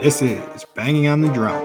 [0.00, 1.60] This is Banging on the Drum.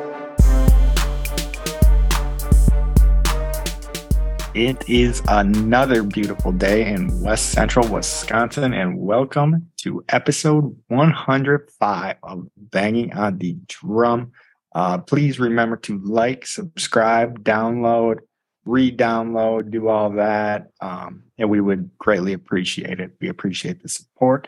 [4.56, 12.48] It is another beautiful day in West Central Wisconsin, and welcome to episode 105 of
[12.58, 14.32] Banging on the Drum.
[14.74, 18.18] Uh, please remember to like, subscribe, download,
[18.66, 23.12] re-download, do all that, um, and we would greatly appreciate it.
[23.22, 24.48] We appreciate the support.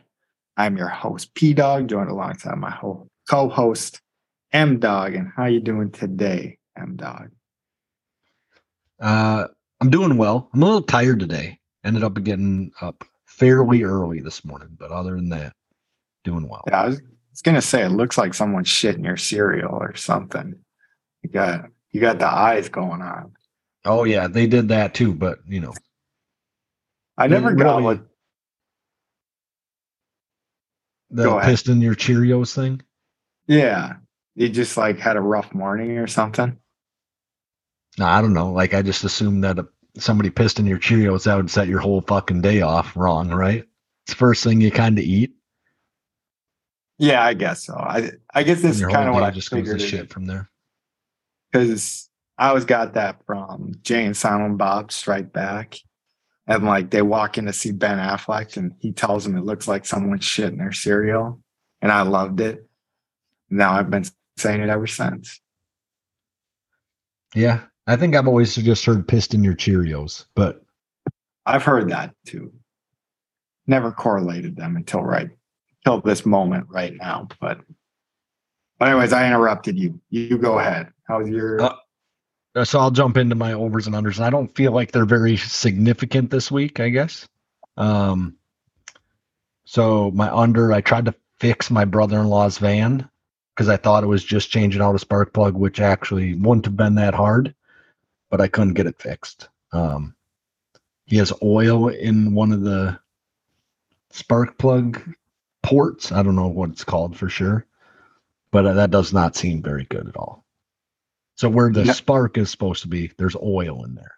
[0.58, 4.02] I'm your host, P Dog, joined alongside my whole co-host,
[4.54, 5.16] M Dog.
[5.16, 7.30] And how you doing today, M Dog?
[9.00, 9.48] Uh,
[9.82, 10.50] I'm doing well.
[10.54, 11.60] I'm a little tired today.
[11.84, 15.54] Ended up getting up fairly early this morning, but other than that,
[16.24, 16.64] doing well.
[16.68, 17.02] Yeah, I was, I
[17.32, 20.56] was gonna say it looks like someone's shitting your cereal or something.
[21.22, 23.34] You got you got the eyes going on.
[23.84, 25.74] Oh yeah, they did that too, but you know,
[27.18, 27.64] I never Really?
[27.64, 28.08] got what
[31.12, 32.82] the Go piston your Cheerios thing.
[33.48, 33.94] Yeah.
[34.36, 36.58] You just like had a rough morning or something.
[37.98, 38.52] No, I don't know.
[38.52, 39.64] Like I just assumed that uh,
[39.98, 43.64] somebody pissed in your Cheerios, that would set your whole fucking day off wrong, right?
[44.04, 45.34] It's the first thing you kind of eat.
[46.98, 47.76] Yeah, I guess so.
[47.76, 50.50] I I guess this is kind of what I just goes to shit from there.
[51.52, 55.78] because I always got that from Jay and Silent Bob Strike Back.
[56.48, 59.68] And like they walk in to see Ben Affleck and he tells them it looks
[59.68, 61.42] like someone shit in their cereal.
[61.82, 62.68] And I loved it.
[63.50, 64.06] Now I've been
[64.38, 65.40] saying it ever since.
[67.34, 70.64] Yeah, I think I've always just heard pissed in your Cheerios, but
[71.46, 72.54] I've heard that too.
[73.68, 75.30] Never correlated them until right
[75.86, 77.28] until this moment right now.
[77.40, 77.60] But
[78.80, 80.00] but anyways, I interrupted you.
[80.10, 80.92] You go ahead.
[81.08, 81.76] How's your Uh,
[82.56, 84.20] Uh, so I'll jump into my overs and unders.
[84.20, 87.28] I don't feel like they're very significant this week, I guess.
[87.76, 88.38] Um,
[89.66, 93.10] so my under, I tried to fix my brother-in-law's van
[93.56, 96.76] because I thought it was just changing out a spark plug, which actually wouldn't have
[96.76, 97.56] been that hard,
[98.30, 99.48] but I couldn't get it fixed.
[99.72, 100.14] Um,
[101.06, 103.00] he has oil in one of the
[104.10, 105.02] spark plug
[105.64, 106.12] ports.
[106.12, 107.66] I don't know what it's called for sure,
[108.52, 110.44] but uh, that does not seem very good at all.
[111.36, 111.94] So where the No.
[111.94, 114.16] spark is supposed to be, there's oil in there.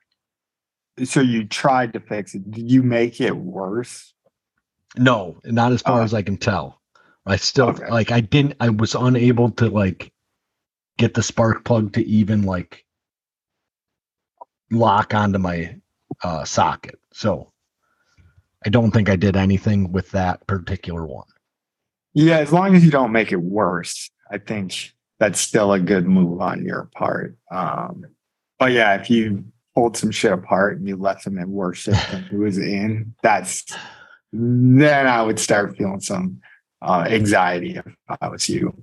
[1.05, 2.49] so you tried to fix it.
[2.49, 4.13] Did you make it worse?
[4.97, 6.03] No, not as far Oh.
[6.03, 6.76] as I can tell.
[7.27, 7.89] I still Okay.
[7.89, 10.11] like I didn't I was unable to like
[10.97, 12.85] get the spark plug to even like
[14.71, 15.75] lock onto my
[16.23, 16.99] uh socket.
[17.13, 17.51] So
[18.65, 21.27] I don't think I did anything with that particular one.
[22.13, 26.07] Yeah, as long as you don't make it worse, I think that's still a good
[26.07, 27.37] move on your part.
[27.51, 28.05] Um,
[28.57, 29.45] but yeah, if you
[29.75, 33.13] pulled some shit apart and you left them in worse shape than it was in,
[33.21, 33.65] that's
[34.33, 36.41] then I would start feeling some
[36.81, 37.85] uh, anxiety if
[38.21, 38.73] I was you.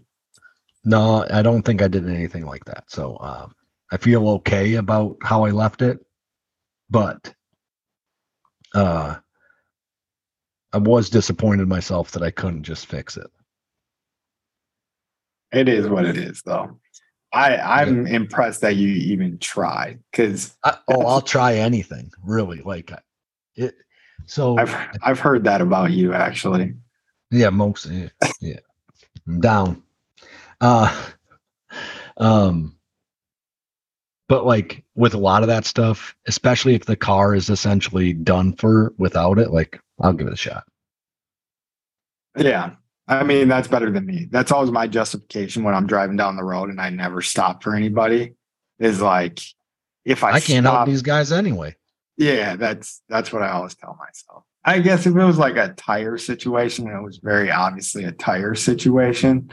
[0.85, 2.85] No, I don't think I did anything like that.
[2.89, 3.55] So um
[3.93, 6.05] I feel okay about how I left it,
[6.91, 7.35] but
[8.75, 9.17] uh
[10.73, 13.31] I was disappointed in myself that I couldn't just fix it.
[15.53, 16.81] It is what it is, though.
[17.33, 22.61] I I'm impressed that you even tried because I, oh, I'll try anything, really.
[22.61, 22.93] Like
[23.55, 23.75] it.
[24.27, 26.75] So I've I've heard that about you actually.
[27.35, 28.09] Yeah, most yeah,
[28.41, 28.61] yeah.
[29.27, 29.83] I'm down.
[30.61, 31.05] Uh,
[32.17, 32.77] um,
[34.29, 38.55] but like with a lot of that stuff, especially if the car is essentially done
[38.55, 40.65] for without it, like I'll give it a shot.
[42.37, 42.73] Yeah.
[43.07, 44.29] I mean, that's better than me.
[44.31, 47.75] That's always my justification when I'm driving down the road and I never stop for
[47.75, 48.35] anybody
[48.79, 49.41] is like
[50.05, 51.77] if I, I, can't stop, help these guys anyway.
[52.17, 54.45] Yeah, that's that's what I always tell myself.
[54.65, 58.13] I guess if it was like a tire situation, and it was very obviously a
[58.13, 59.51] tire situation.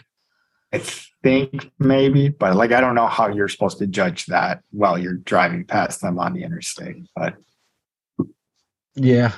[0.73, 0.81] I
[1.21, 5.17] think maybe, but like I don't know how you're supposed to judge that while you're
[5.17, 7.05] driving past them on the interstate.
[7.15, 7.35] But
[8.95, 9.33] Yeah,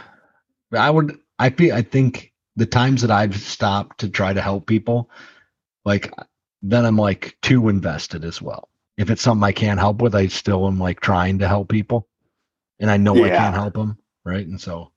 [0.72, 1.18] I would.
[1.40, 1.76] I feel.
[1.76, 5.10] I think the times that I've stopped to try to help people,
[5.86, 6.14] like
[6.62, 8.70] then I'm like too invested as well.
[8.98, 12.08] If it's something I can't help with, I still am like trying to help people,
[12.80, 14.46] and I know I can't help them, right?
[14.46, 14.93] And so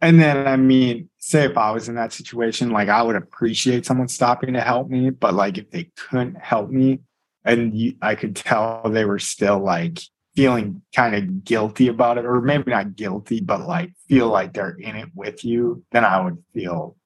[0.00, 3.84] And then, I mean, say if I was in that situation, like I would appreciate
[3.84, 7.00] someone stopping to help me, but like if they couldn't help me
[7.44, 10.00] and you, I could tell they were still like
[10.34, 14.70] feeling kind of guilty about it, or maybe not guilty, but like feel like they're
[14.70, 16.96] in it with you, then I would feel,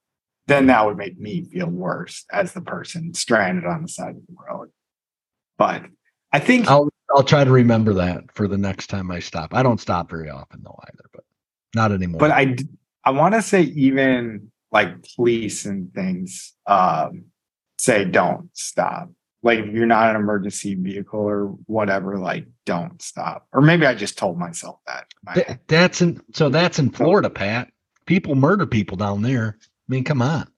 [0.47, 4.27] then that would make me feel worse as the person stranded on the side of
[4.27, 4.71] the road.
[5.59, 5.85] But
[6.33, 9.55] I think I'll I'll try to remember that for the next time I stop.
[9.55, 11.25] I don't stop very often though either, but
[11.75, 12.19] not anymore.
[12.19, 12.57] but I
[13.05, 17.27] I want to say even like police and things um
[17.79, 19.11] say don't stop.
[19.43, 23.47] Like if you're not an emergency vehicle or whatever, like don't stop.
[23.53, 25.07] Or maybe I just told myself that.
[25.35, 27.71] Th- that's in so that's in Florida, Pat.
[28.07, 29.59] People murder people down there.
[29.61, 30.49] I mean, come on.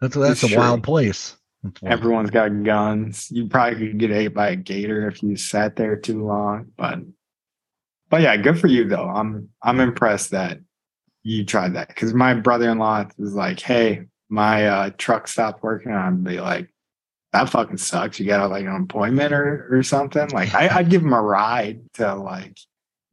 [0.00, 1.36] That's that's It's a wild place.
[1.82, 3.30] Everyone's got guns.
[3.30, 6.66] You probably could get ate by a gator if you sat there too long.
[6.76, 7.00] But
[8.10, 9.08] but yeah, good for you though.
[9.08, 10.58] I'm I'm impressed that
[11.28, 16.24] you tried that because my brother-in-law was like, "Hey, my uh, truck stopped working." I'd
[16.24, 16.72] be like,
[17.32, 18.18] "That fucking sucks.
[18.18, 21.80] You got like an appointment or or something." Like I, I'd give him a ride
[21.94, 22.56] to like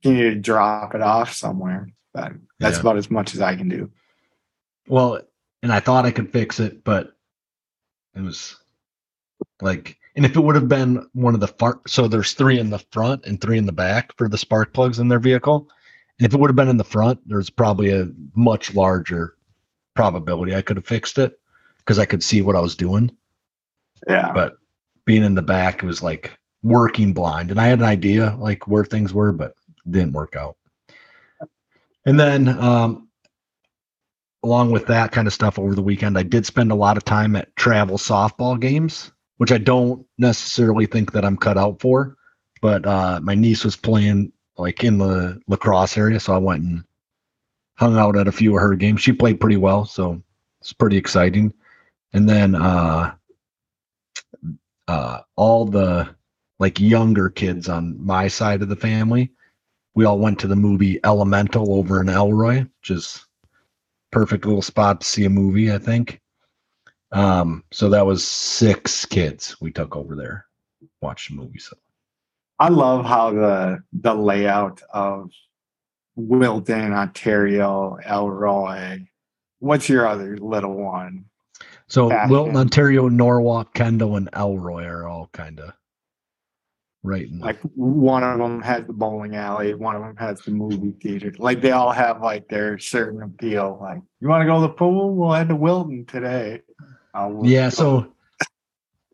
[0.02, 1.90] you need to drop it off somewhere.
[2.14, 2.82] But that's Yeah.
[2.82, 3.92] about as much as I can do.
[4.88, 5.20] Well,
[5.62, 7.18] and I thought I could fix it, but
[8.16, 8.56] it was
[9.62, 12.70] like, and if it would have been one of the far, so there's three in
[12.70, 15.68] the front and three in the back for the spark plugs in their vehicle.
[16.20, 19.36] If it would have been in the front, there's probably a much larger
[19.96, 21.40] probability I could have fixed it
[21.80, 23.12] because I could see what I was doing.
[24.08, 24.32] Yeah.
[24.34, 24.58] But
[25.06, 27.52] being in the back, it was like working blind.
[27.52, 29.56] And I had an idea like where things were, but
[29.90, 30.58] didn't work out.
[32.06, 33.08] And then, um,
[34.44, 37.04] along with that kind of stuff over the weekend, I did spend a lot of
[37.04, 42.16] time at travel softball games, which I don't necessarily think that I'm cut out for.
[42.62, 46.64] But uh, my niece was playing like in the La Crosse area, so I went
[46.64, 46.84] and
[47.78, 49.02] hung out at a few of her games.
[49.02, 50.22] She played pretty well, so
[50.62, 51.54] it's pretty exciting.
[52.14, 53.14] And then uh,
[54.88, 56.16] uh, all the
[56.60, 59.32] like younger kids on my side of the family,
[59.94, 63.26] we all went to the movie Elemental over in Elroy, which is
[64.12, 66.22] perfect little spot to see a movie, I think.
[67.12, 70.46] Um, so that was six kids we took over there,
[71.02, 71.60] watched the movie.
[71.60, 71.78] So
[72.60, 75.30] I love how the the layout of
[76.16, 79.00] Wilton, Ontario, Elroy.
[79.60, 81.26] What's your other little one?
[81.88, 82.30] so Fashion.
[82.32, 85.72] Wilton, Ontario, Norwalk, Kendall, and Elroy are all kind of
[87.04, 90.52] right in Like one of them has the bowling alley, one of them has the
[90.52, 91.32] movie theater.
[91.38, 93.78] Like they all have like their certain appeal.
[93.82, 95.14] Like you want to go to the pool?
[95.16, 96.62] We'll head to Wilton today.
[97.14, 98.12] Uh, we'll- Yeah, so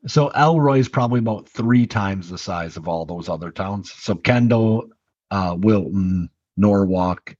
[0.07, 3.91] so Elroy is probably about three times the size of all those other towns.
[3.91, 4.89] So Kendall,
[5.29, 7.35] uh, Wilton, Norwalk,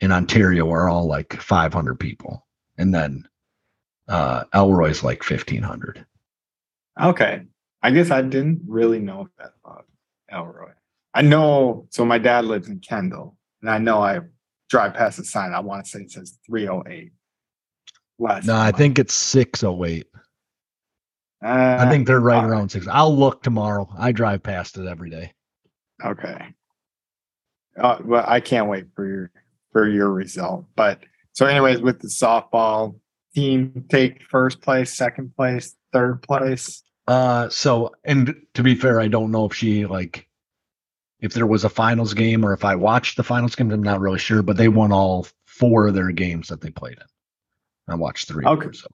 [0.00, 2.46] and Ontario are all like 500 people,
[2.76, 3.28] and then
[4.08, 6.04] uh, Elroy's like 1500.
[7.00, 7.42] Okay.
[7.82, 9.86] I guess I didn't really know that about
[10.30, 10.72] Elroy.
[11.14, 14.20] I know, so my dad lives in Kendall, and I know I
[14.68, 15.54] drive past the sign.
[15.54, 17.12] I want to say it says 308.
[18.18, 20.06] Last No, I think it's 608.
[21.44, 22.86] Uh, I think they're right around six.
[22.88, 23.88] I'll look tomorrow.
[23.96, 25.32] I drive past it every day.
[26.04, 26.54] Okay.
[27.78, 29.30] Uh, well, I can't wait for your
[29.72, 30.64] for your result.
[30.74, 31.00] But
[31.32, 32.98] so, anyways, with the softball
[33.34, 36.82] team, take first place, second place, third place.
[37.06, 40.26] Uh, so and to be fair, I don't know if she like
[41.20, 43.70] if there was a finals game or if I watched the finals game.
[43.70, 46.98] I'm not really sure, but they won all four of their games that they played
[46.98, 47.92] in.
[47.92, 48.44] I watched three.
[48.44, 48.76] of them, Okay.
[48.76, 48.88] so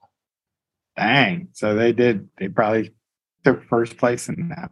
[0.97, 1.49] Dang!
[1.53, 2.29] So they did.
[2.37, 2.93] They probably
[3.43, 4.71] took first place in that.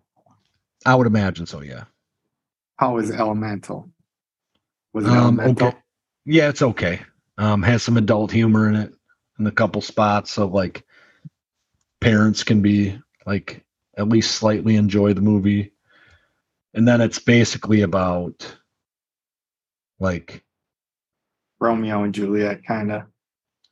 [0.86, 1.62] I would imagine so.
[1.62, 1.86] Yeah.
[2.78, 3.90] How was Elemental?
[4.94, 5.68] Was it Um, Elemental?
[5.70, 5.78] okay.
[6.26, 7.02] Yeah, it's okay.
[7.38, 8.94] Um, has some adult humor in it
[9.40, 10.86] in a couple spots, so like
[12.00, 13.64] parents can be like
[13.98, 15.74] at least slightly enjoy the movie.
[16.74, 18.56] And then it's basically about
[20.00, 20.44] like
[21.60, 23.04] Romeo and Juliet, kind of.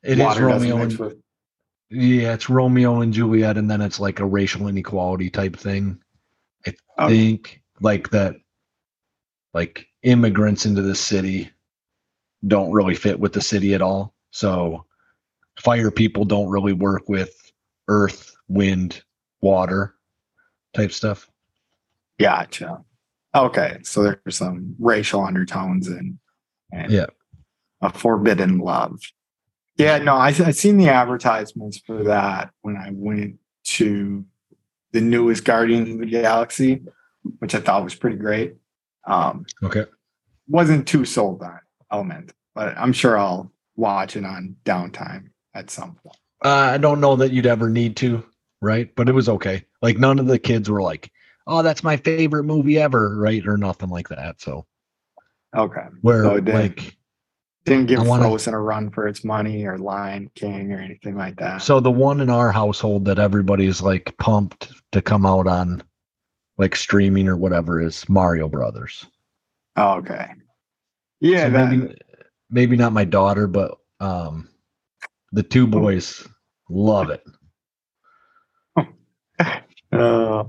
[0.04, 1.21] it is Romeo and.
[1.92, 6.00] Yeah, it's Romeo and Juliet, and then it's like a racial inequality type thing.
[6.66, 7.08] I Oh.
[7.10, 8.36] think like that,
[9.54, 11.52] like immigrants into the city
[12.48, 14.14] don't really fit with the city at all.
[14.32, 14.86] So
[15.60, 17.52] fire people don't really work with
[17.88, 19.04] earth, wind,
[19.42, 19.96] water
[20.74, 21.30] type stuff.
[22.20, 22.84] Gotcha.
[23.36, 26.18] Okay, so there's some racial undertones and,
[26.72, 27.08] and Yeah.
[27.82, 29.00] a forbidden love.
[29.82, 34.26] Yeah, no, I I seen the advertisements for that when I went to
[34.92, 36.82] the newest Guardians of the Galaxy,
[37.40, 38.56] which I thought was pretty great.
[39.08, 39.86] Um, Okay.
[40.48, 41.60] wasn't too sold on
[41.92, 46.18] Element, but I'm sure I'll watch it on downtime at some point.
[46.44, 48.24] Uh, I don't know that you'd ever need to,
[48.62, 48.94] right?
[48.96, 49.66] But it was okay.
[49.82, 51.12] Like none of the kids were like,
[51.48, 53.46] "Oh, that's my favorite movie ever," right?
[53.48, 54.42] Or nothing like that.
[54.42, 54.66] So
[55.56, 56.98] Okay, where So like
[57.66, 61.16] didn't give I wanna- Frozen a run for its money or Lion King or anything
[61.16, 61.62] like that.
[61.62, 65.84] So the one in our household that everybody's like pumped to come out on
[66.58, 69.06] like streaming or whatever is Mario Brothers.
[69.76, 70.28] Oh, okay.
[71.20, 71.96] Yeah, So that, maybe
[72.50, 74.50] maybe not my daughter, but um
[75.32, 76.28] the two boys
[76.70, 77.24] love it.
[79.92, 80.46] Uh,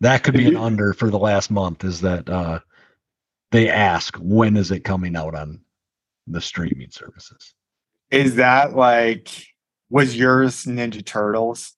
[0.00, 1.82] That could be an under for the last month.
[1.84, 2.60] Is that uh,
[3.50, 5.60] they ask when is it coming out on
[6.26, 7.54] the streaming services?
[8.10, 9.28] is that like
[9.90, 11.74] was yours Ninja Turtles,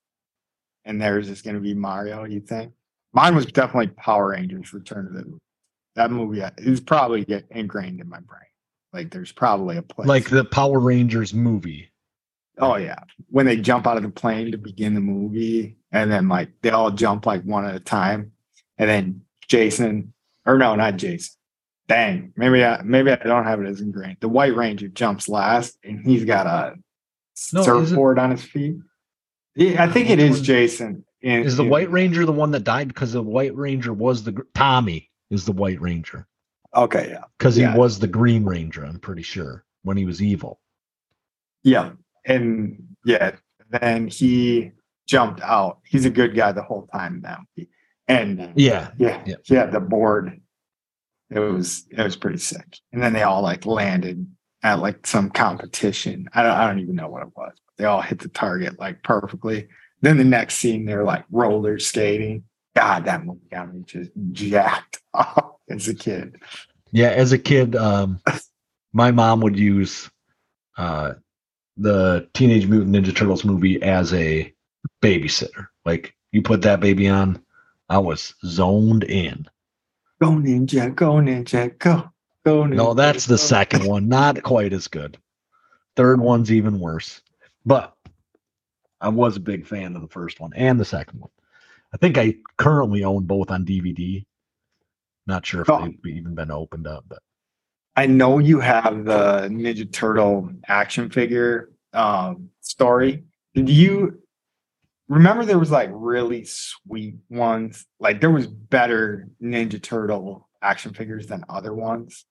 [0.85, 2.25] and theirs is going to be Mario?
[2.25, 2.73] You think?
[3.13, 5.39] Mine was definitely Power Rangers: Return of the.
[5.97, 8.41] That movie uh, is probably get ingrained in my brain.
[8.93, 10.07] Like there's probably a place.
[10.07, 11.91] Like the Power Rangers movie.
[12.59, 12.99] oh yeah,
[13.31, 16.71] when they jump out of the plane to begin the movie, and then like they
[16.71, 18.33] all jump like one at a time,
[18.77, 20.13] and then Jason
[20.45, 21.35] or no, not Jason.
[21.89, 24.17] Dang, maybe I maybe I don't have it as ingrained.
[24.21, 26.75] The White Ranger jumps last, and he's got a
[27.53, 28.77] No, surfboard on his feet.
[29.55, 30.41] Yeah, I uh, think it is?
[30.41, 31.05] Jason.
[31.23, 34.25] in- Is the in- White Ranger the one that died because the White Ranger was
[34.25, 36.27] the Tommy is the White Ranger
[36.75, 37.73] Okay, yeah, because Yeah.
[37.73, 38.85] he was the Green Ranger.
[38.85, 40.61] I'm pretty sure when he was evil.
[41.63, 41.93] yeah,
[42.25, 43.37] and yeah,
[43.71, 44.73] then he
[45.07, 45.79] jumped out.
[45.85, 47.45] He's a good guy the whole time now,
[48.09, 49.37] and Yeah, Yeah, Yeah.
[49.45, 50.41] yeah, the board.
[51.31, 52.79] It was it was pretty sick.
[52.93, 54.27] And then they all like landed
[54.63, 56.29] at like some competition.
[56.35, 57.53] I don't I don't even know what it was.
[57.55, 59.69] But they all hit the target like perfectly.
[60.03, 62.45] Then the next scene they're like roller skating.
[62.75, 66.37] God, that movie got me just jacked up as a kid.
[66.93, 67.09] yeah.
[67.09, 68.21] As a kid, um,
[68.93, 70.11] my mom would use
[70.77, 71.15] uh,
[71.77, 74.53] the Teenage Mutant Ninja Turtles movie as a
[75.03, 75.69] babysitter.
[75.85, 77.43] Like you put that baby on,
[77.89, 79.47] I was zoned in.
[80.21, 82.11] Go ninja, go ninja, go.
[82.45, 82.77] Go ninja.
[82.77, 84.09] No, that's the second one.
[84.09, 85.19] Not quite as good.
[85.95, 87.21] Third one's even worse.
[87.65, 87.95] But
[89.01, 91.31] I was a big fan of the first one and the second one.
[91.93, 94.25] I think I currently own both on DVD.
[95.27, 95.85] Not sure if Oh.
[95.85, 97.19] they've even been opened up, but
[97.97, 103.25] I know you have the Ninja Turtle action figure um, story.
[103.55, 104.21] Did you
[105.09, 107.87] remember there was like really sweet ones?
[108.01, 112.25] Like there was better Ninja Turtle action figures than other ones.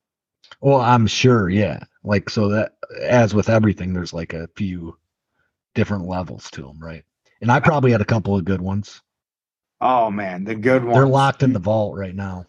[0.62, 1.80] well, I'm sure, yeah.
[2.04, 4.98] Like so that as with everything, there's like a few
[5.74, 7.04] different levels to them, right?
[7.42, 9.02] And I probably had a couple of good ones.
[9.82, 10.96] Oh man, the good ones.
[10.96, 12.46] They're locked in the vault right now.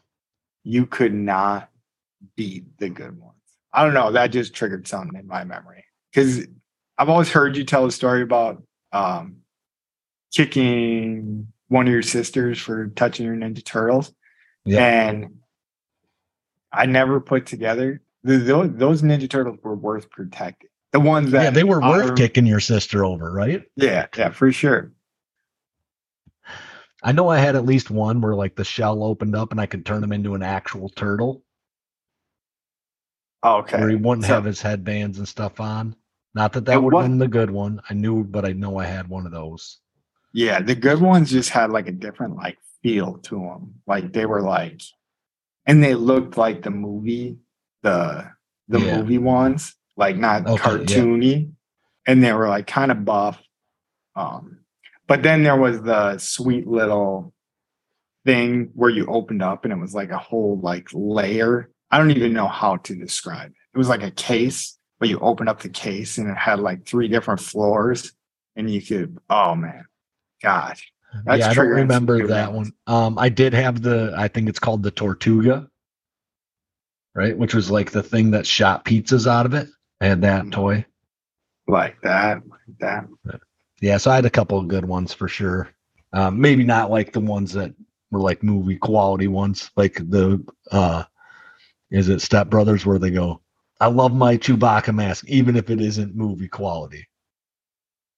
[0.64, 1.71] You could not
[2.37, 3.33] beat the good ones.
[3.73, 4.12] I don't know.
[4.12, 6.47] That just triggered something in my memory because
[6.97, 9.38] I've always heard you tell a story about um,
[10.33, 14.12] kicking one of your sisters for touching your Ninja Turtles.
[14.64, 14.80] Yeah.
[15.09, 15.38] And
[16.73, 20.68] I never put together th- those, those Ninja Turtles were worth protecting.
[20.92, 23.62] The ones that Yeah, they were worth rem- kicking your sister over, right?
[23.76, 24.92] Yeah, yeah, for sure.
[27.02, 29.66] I know I had at least one where like the shell opened up and I
[29.66, 31.42] could turn him into an actual turtle
[33.45, 33.78] Okay.
[33.78, 35.95] where he wouldn't So- have his headbands and stuff on.
[36.35, 37.80] Not that that would have been the good one.
[37.88, 39.78] I knew, but I know I had one of those.
[40.37, 43.76] Yeah, the good ones just had like a different like feel to them.
[43.87, 44.83] Like they were like,
[45.64, 47.38] and they looked like the movie,
[47.83, 48.31] the
[48.69, 48.99] the Yeah.
[48.99, 50.59] movie ones, like not Okay, yeah.
[50.61, 51.52] cartoony,
[52.07, 53.43] and they were like kind of buff.
[54.14, 54.59] Um,
[55.07, 57.33] but then there was the sweet little
[58.26, 61.71] thing where you opened up and it was like a whole like layer.
[61.90, 63.57] I don't even know how to describe it.
[63.75, 66.85] It was like a case, but you open up the case and it had like
[66.85, 68.12] three different floors,
[68.55, 69.16] and you could.
[69.31, 69.87] Oh man,
[70.43, 70.76] God.
[71.25, 72.73] That's yeah, I don't remember that one.
[72.87, 75.69] Um, I did have the, I think it's called the Tortuga,
[77.14, 77.37] right?
[77.37, 79.69] Which was like the thing that shot pizzas out of it.
[80.00, 80.52] I had that Mhm.
[80.52, 80.87] toy.
[81.69, 83.07] like that, like that.
[83.81, 85.71] Yeah, so I had a couple of good ones for sure.
[86.12, 87.75] Um, maybe not like the ones that
[88.11, 91.05] were like movie quality ones, like the uh
[91.90, 93.43] is it Step Brothers where they go,
[93.81, 97.09] I love my Chewbacca mask, even if it isn't movie quality.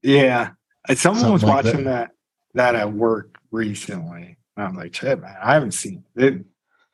[0.03, 0.51] Yeah,
[0.97, 2.12] someone Something was like watching that.
[2.54, 6.45] that at work recently, and I'm like, shit, man, I haven't seen it.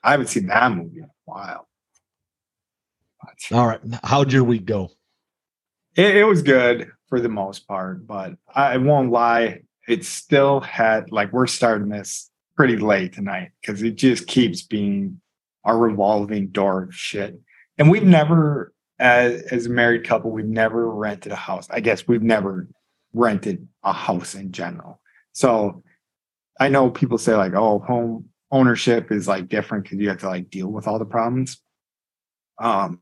[0.02, 1.68] I haven't seen that movie in a while.
[3.52, 3.80] All right.
[4.02, 4.90] How'd your week go?
[5.96, 11.12] it, it was good for the most part, but I won't lie, it still had
[11.12, 15.20] like we're starting this pretty late tonight because it just keeps being
[15.64, 17.38] a revolving door of shit.
[17.78, 21.66] And we've never, as, as a married couple, we've never rented a house.
[21.70, 22.68] I guess we've never
[23.14, 25.00] rented a house in general.
[25.32, 25.82] So
[26.60, 30.28] I know people say like, oh, home ownership is like different because you have to
[30.28, 31.60] like deal with all the problems.
[32.60, 33.00] Um,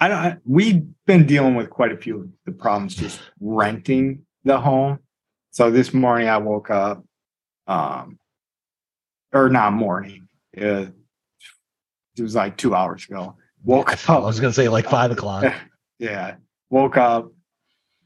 [0.00, 0.40] I don't.
[0.44, 4.98] We've been dealing with quite a few of the problems just renting the home.
[5.50, 7.04] So this morning I woke up,
[7.66, 8.18] um,
[9.32, 10.28] or not morning.
[10.56, 10.86] Uh,
[12.16, 13.36] it was like two hours ago.
[13.64, 14.10] Woke up.
[14.10, 15.52] I was gonna say like five o'clock.
[15.98, 16.36] yeah.
[16.70, 17.32] Woke up.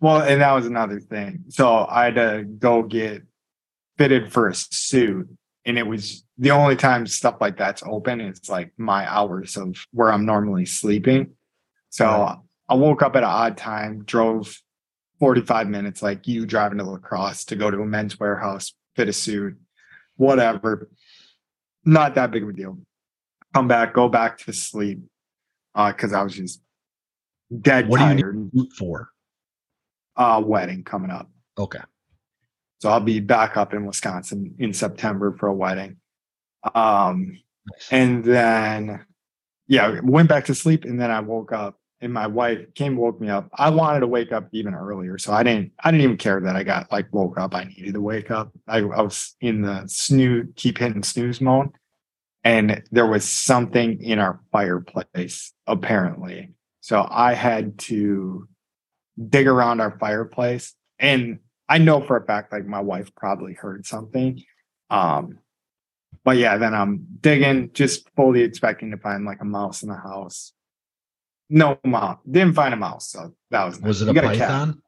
[0.05, 1.45] Well, and that was another thing.
[1.49, 3.23] So I had to go get
[3.97, 5.27] fitted for a suit.
[5.65, 9.75] And it was the only time stuff like that's open is like my hours of
[9.93, 11.31] where I'm normally sleeping.
[11.89, 12.37] So Right.
[12.69, 14.55] I woke up at an odd time, drove
[15.21, 19.09] 45 minutes like you driving to La Crosse to go to a Men's Wearhouse, fit
[19.09, 19.57] a suit,
[20.17, 20.91] whatever.
[21.87, 22.77] Not that big of a deal.
[23.55, 25.01] Come back, go back to sleep.
[25.75, 26.61] Uh, because I was just
[27.59, 29.09] dead What do you need- for.
[30.17, 31.31] Uh wedding coming up.
[31.59, 31.81] Okay.
[32.81, 35.97] So I'll be back up in Wisconsin in September for a wedding.
[36.75, 37.89] Um Nice.
[37.93, 39.07] and then
[39.67, 43.19] yeah, went back to sleep and then I woke up and my wife came woke
[43.19, 43.49] me up.
[43.55, 45.17] I wanted to wake up even earlier.
[45.17, 47.55] So I didn't I didn't even care that I got like woke up.
[47.55, 48.53] I needed to wake up.
[48.69, 51.71] I, I was in the snooze keep hitting snooze mode.
[52.45, 56.51] And there was something in our fireplace, apparently.
[56.83, 58.47] So I had to
[59.29, 60.75] dig around our fireplace.
[60.99, 64.43] And I know for a fact like my wife probably heard something.
[64.91, 65.39] Um
[66.25, 69.97] but yeah, then I'm digging, just fully expecting to find like a mouse in the
[69.97, 70.53] house.
[71.51, 72.19] No mouse.
[72.29, 73.11] Didn't find a mouse.
[73.11, 74.83] So that was Was it You a python?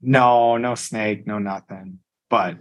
[0.00, 1.98] No, no snake, no nothing.
[2.30, 2.58] But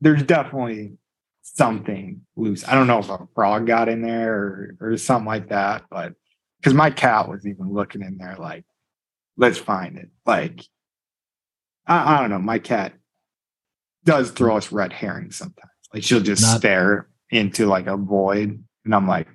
[0.00, 0.98] there's definitely
[1.42, 2.66] something loose.
[2.66, 6.14] I don't know if a frog got in there or, or something like that, but
[6.58, 8.64] because my cat was even looking in there like,
[9.36, 10.08] let's find it.
[10.24, 10.60] Like,
[11.86, 12.38] I, I don't know.
[12.38, 12.92] My cat
[14.04, 15.70] does throw us red herrings sometimes.
[15.92, 18.62] Like she'll just Not- stare into like a void.
[18.84, 19.28] And I'm like,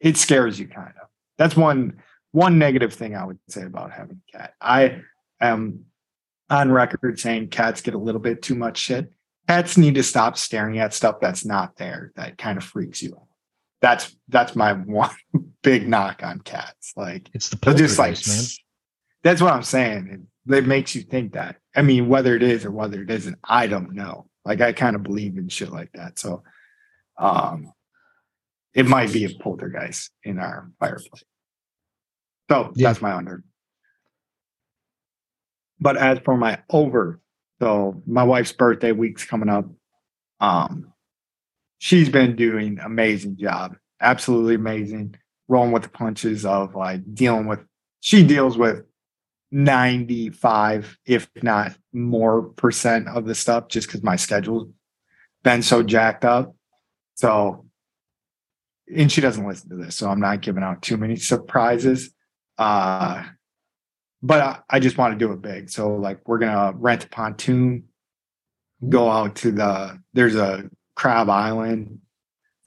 [0.00, 1.08] it scares you kind of.
[1.38, 2.02] That's one
[2.32, 4.54] one negative thing I would say about having a cat.
[4.60, 5.02] I
[5.40, 5.84] am
[6.48, 9.12] on record saying cats get a little bit too much shit.
[9.48, 13.14] Cats need to stop staring at stuff that's not there that kind of freaks you
[13.16, 13.26] out.
[13.80, 15.10] That's that's my one
[15.62, 16.92] big knock on cats.
[16.96, 18.44] Like It's the just like man.
[19.22, 20.26] That's what I'm saying.
[20.48, 21.56] It, it makes you think that.
[21.74, 24.26] I mean, whether it is or whether it isn't, I don't know.
[24.44, 26.18] Like I kind of believe in shit like that.
[26.18, 26.42] So
[27.18, 27.72] um
[28.74, 31.24] it might be a poltergeist in our fireplace.
[32.50, 32.88] So Yeah.
[32.88, 33.44] that's my under.
[35.80, 37.20] But as for my over,
[37.60, 39.66] so my wife's birthday week's coming up.
[40.40, 40.92] Um
[41.78, 43.76] she's been doing amazing job.
[44.00, 45.14] Absolutely amazing.
[45.48, 47.60] Rolling with the punches of like dealing with
[48.00, 48.84] she deals with
[49.52, 54.68] 95 if not more percent of the stuff just because my schedule's
[55.42, 56.54] been so jacked up.
[57.14, 57.66] So
[58.94, 62.10] and she doesn't listen to this so i'm not giving out too many surprises.
[62.58, 63.24] Uh
[64.24, 67.08] but I, I just want to do it big so like we're gonna rent a
[67.08, 67.84] pontoon
[68.88, 72.00] go out to the there's a crab island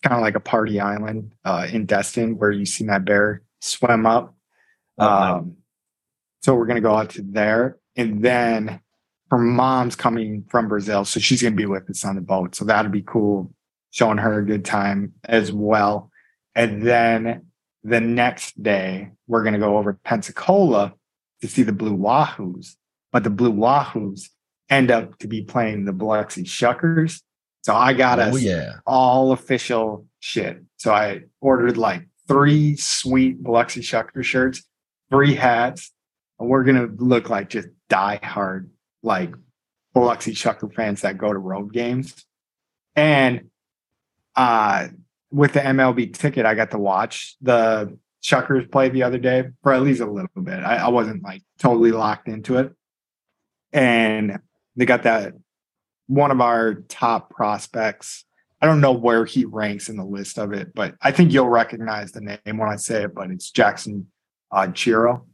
[0.04, 4.06] kind of like a party island uh in destin where you see that bear swim
[4.06, 4.36] up.
[4.98, 5.58] Oh, um,
[6.46, 8.80] so we're gonna go out to there, and then
[9.32, 12.54] her mom's coming from Brazil, so she's gonna be with us on the boat.
[12.54, 13.52] So that'll be cool,
[13.90, 16.12] showing her a good time as well.
[16.54, 17.48] And then
[17.84, 20.94] the next day, we're gonna go over to Pensacola
[21.42, 22.76] to see the Blue Wahoos,
[23.12, 24.30] but the Blue Wahoos
[24.70, 27.24] end up to be playing the Biloxi Shuckers.
[27.64, 28.74] So I got Oh us yeah.
[28.86, 30.62] all official shit.
[30.78, 34.62] So I ordered like three sweet Biloxi Shucker shirts,
[35.10, 35.92] three hats,
[36.40, 38.70] we're gonna look like just die hard
[39.04, 39.34] like
[39.94, 42.26] Biloxi Shucker fans that go to road games.
[42.96, 43.50] And
[44.36, 44.90] uh
[45.32, 49.74] with the MLB ticket, I got to watch the Shuckers play the other day for
[49.74, 50.60] at least a little bit.
[50.64, 52.72] I, I wasn't like totally locked into it.
[53.74, 54.40] And
[54.76, 55.34] they got that
[56.08, 58.26] one of our top prospects.
[58.62, 61.50] I don't know where he ranks in the list of it, but I think you'll
[61.50, 64.08] recognize the name when I say it, but it's Jackson
[64.52, 65.26] uh, Chourio.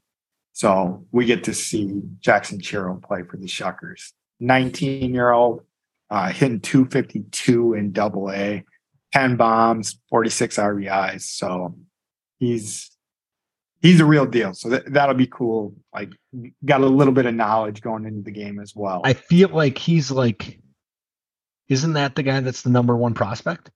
[0.53, 4.11] So we get to see Jackson Chourio play for the Shuckers.
[4.39, 5.63] 19 year old,
[6.09, 8.63] uh, hitting 252 in double A,
[9.13, 11.21] 10 bombs, 46 RBIs.
[11.21, 11.75] So
[12.39, 12.91] he's
[13.81, 14.53] he's a real deal.
[14.53, 15.73] So that, that'll be cool.
[15.93, 16.11] Like
[16.65, 19.01] got a little bit of knowledge going into the game as well.
[19.03, 20.59] I feel like he's like,
[21.67, 23.69] isn't that the guy that's the number one prospect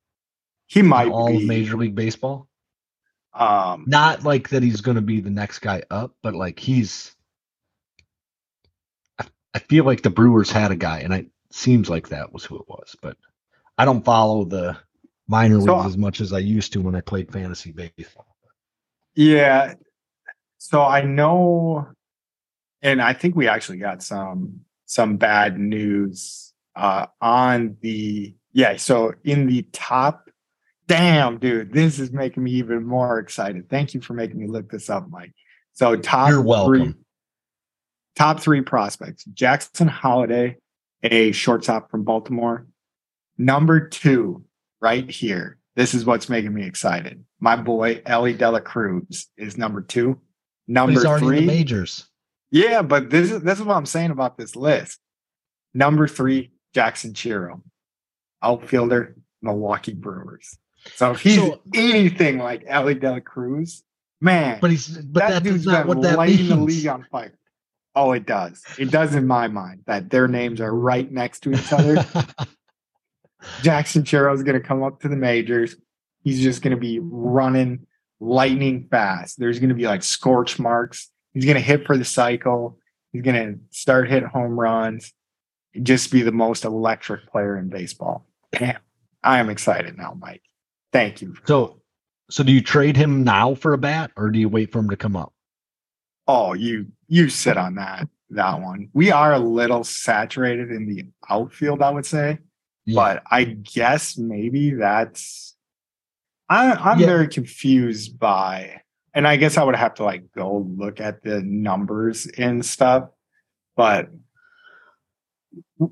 [0.68, 2.48] he might all be of Major League Baseball?
[3.36, 7.16] Um Not like that he's going to be the next guy up, but like he's.
[9.20, 12.46] I, I feel like the Brewers had a guy, and it seems like that was
[12.46, 13.18] who it was, but
[13.78, 14.78] I don't follow the
[15.28, 18.28] minor So- leagues as much as I used to when I played fantasy baseball.
[19.16, 19.76] Yeah.
[20.58, 21.88] So I know,
[22.82, 28.78] and I think we actually got some some bad news uh on the yeah.
[28.78, 30.25] So in the top,
[30.88, 33.70] damn dude, this is making me even more excited.
[33.70, 35.34] Thank you for making me look this up, Mike.
[35.74, 36.82] So top You're welcome.
[36.82, 36.94] three,
[38.16, 40.58] top three prospects: Jackson Holliday,
[41.04, 42.68] a shortstop from Baltimore.
[43.38, 44.46] Number two,
[44.82, 45.58] right here.
[45.76, 47.26] This is what's making me excited.
[47.40, 50.20] My boy Elly De La Cruz is number two.
[50.68, 52.08] Number he's already in three, the majors.
[52.50, 55.00] yeah, but this is this is what I'm saying about this list.
[55.74, 57.62] Number three, Jackson Chourio,
[58.42, 60.58] outfielder, Milwaukee Brewers.
[60.96, 63.84] So if he's So- anything like Elly De La Cruz,
[64.22, 66.78] man, But he's but that that dude's not what that lighting the means.
[66.78, 67.38] league on fire.
[67.96, 68.62] Oh, it does.
[68.78, 72.06] It does in my mind that their names are right next to each other.
[73.62, 75.76] Jackson Chourio is going to come up to the majors.
[76.24, 77.86] He's just going to be running
[78.20, 79.40] lightning fast.
[79.40, 81.10] There's going to be like scorch marks.
[81.34, 82.80] He's going to hit for the cycle.
[83.12, 85.14] He's going to start hit home runs.
[85.82, 88.26] Just be the most electric player in baseball.
[88.52, 88.80] Damn.
[89.24, 90.42] I am excited now, Mike.
[90.96, 91.36] Thank you.
[91.46, 91.82] so
[92.30, 94.90] so do you trade him now for a bat or do you wait for him
[94.90, 95.34] to come up?
[96.26, 98.88] Oh, you you sit on that that one.
[98.94, 102.40] We are a little saturated in the outfield, I would say.
[102.94, 105.58] but I guess maybe that's
[106.48, 107.08] I, I'm Yeah.
[107.08, 108.82] very confused by,
[109.14, 113.10] and I guess I would have to like go look at the numbers and stuff.
[113.76, 114.10] But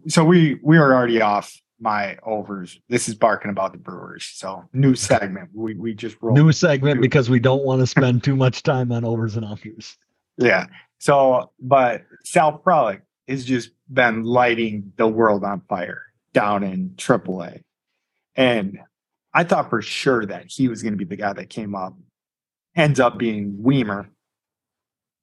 [0.08, 2.80] so we we are already off my overs.
[2.90, 4.26] This is barking about the Brewers.
[4.34, 5.50] So new segment.
[5.54, 6.38] We we just rolled.
[6.38, 9.98] new segment because we don't want to spend too much time on overs and unders.
[10.38, 10.68] Yeah.
[10.98, 17.62] So, but Sal Frelick has just been lighting the world on fire down in AAA.
[18.36, 18.80] And
[19.34, 21.96] I thought for sure that he was going to be the guy that came up,
[22.76, 24.08] ends up being Wiemer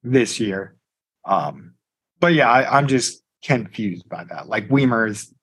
[0.03, 0.75] this year.
[1.25, 1.73] Um,
[2.19, 4.47] but yeah, I, I'm just confused by that.
[4.47, 5.33] Like Wiemer has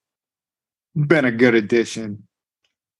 [0.95, 2.27] been a good addition,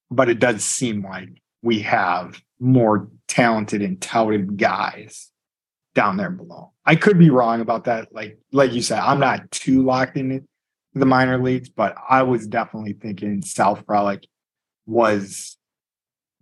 [0.10, 1.30] but it does seem like
[1.62, 5.32] we have more talented and touted guys
[5.96, 6.72] down there below.
[6.86, 8.14] I could be wrong about that.
[8.14, 10.48] Like like you said, I'm not too locked in
[10.94, 14.24] the minor leagues, but I was definitely thinking Sal Frelick
[14.86, 15.58] was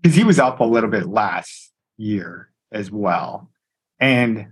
[0.01, 3.49] because he was up a little bit last year as well.
[3.99, 4.47] And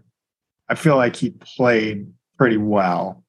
[0.67, 3.23] I feel like he played pretty well.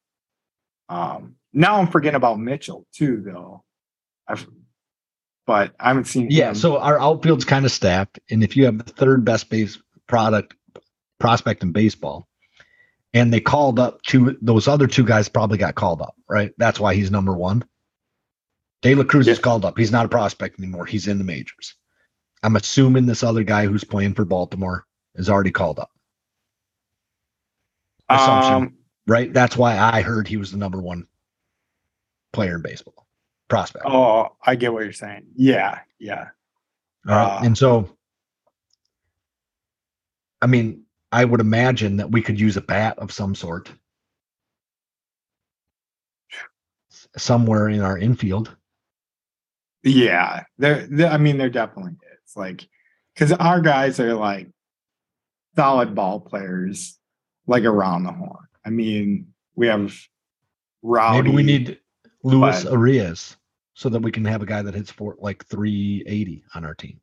[0.89, 3.63] Um now I'm forgetting about Mitchell too, though.
[4.27, 4.47] I've
[5.47, 6.55] but I haven't seen Yeah, him.
[6.55, 10.53] so our outfield's kind of stacked, and if you have the third best base product
[11.19, 12.27] prospect in baseball,
[13.13, 16.51] and they called up two, those other two guys probably got called up, right?
[16.57, 17.63] That's why he's number one.
[18.81, 19.77] De La Cruz is called up.
[19.77, 20.85] He's not a prospect anymore.
[20.85, 21.75] He's in the majors.
[22.43, 25.89] I'm assuming this other guy who's playing for Baltimore is already called up,
[28.09, 28.53] assumption.
[28.53, 28.73] um,
[29.07, 29.33] right?
[29.33, 31.07] That's why I heard he was the number one
[32.33, 33.07] player in baseball
[33.49, 33.85] prospect.
[33.87, 35.27] oh, I get what you're saying.
[35.35, 36.27] Yeah, yeah.
[37.07, 37.37] All right.
[37.37, 37.89] Uh, and so,
[40.41, 43.71] I mean, I would imagine that we could use a bat of some sort
[47.15, 48.55] somewhere in our infield.
[49.83, 50.85] Yeah, there.
[50.87, 52.35] there- I mean, there definitely is.
[52.35, 52.67] Like,
[53.13, 54.49] because our guys are like
[55.55, 56.99] solid ball players,
[57.47, 58.47] like around the horn.
[58.65, 59.95] I mean, we have
[60.83, 61.21] Rowdy.
[61.23, 61.79] Maybe we need
[62.27, 63.35] Luis Arraez
[63.73, 66.99] so that we can have a guy that hits for like 380 on our team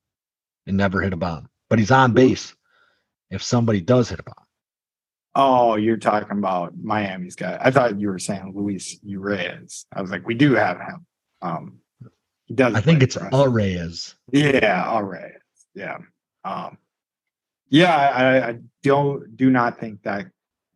[0.66, 1.48] and never hit a bomb.
[1.70, 2.54] But he's on base
[3.30, 4.34] if somebody does hit a bomb.
[5.36, 7.58] Oh, you're talking about Miami's guy.
[7.60, 9.86] I thought you were saying Luis Urias.
[9.92, 11.06] I was like, we do have him.
[11.42, 11.78] Um,
[12.44, 12.74] he does.
[12.74, 13.16] I think it's.
[13.16, 14.14] Arias.
[14.30, 15.32] Yeah, right.
[15.74, 15.98] Yeah.
[16.44, 16.78] Um
[17.70, 20.26] yeah, I, I don't do not think that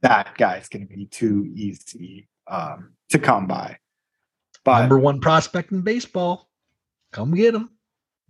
[0.00, 3.78] that guy's gonna be too easy um to come by.
[4.68, 6.50] But Number one prospect in baseball.
[7.10, 7.70] Come get him.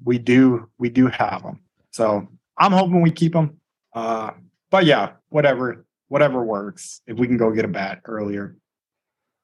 [0.04, 1.58] we do we do have him.
[1.90, 3.58] So I'm hoping we keep him.
[3.92, 4.30] Uh
[4.70, 7.00] but yeah, whatever, whatever works.
[7.08, 8.56] If we can go get a bat earlier.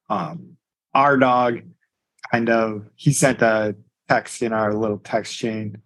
[0.09, 0.57] Um
[0.95, 1.63] our dog
[2.31, 3.75] kind of he sent a
[4.09, 5.79] text in our little text chain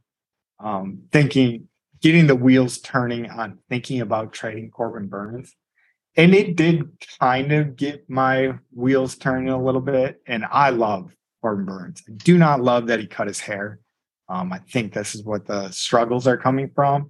[0.60, 1.68] um thinking
[2.02, 5.56] getting the wheels turning on thinking about trading Corbin Burnes.
[6.18, 6.82] And it did
[7.20, 10.20] kind of get my wheels turning a little bit.
[10.26, 12.02] And I love Corbin Burnes.
[12.08, 13.78] I do not love that he cut his hair.
[14.28, 17.08] Um, I think this is what the struggles are coming from.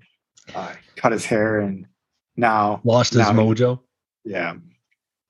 [0.55, 1.87] Uh, cut his hair and
[2.37, 3.81] now, Lost his Now- mojo.
[4.25, 4.55] yeah,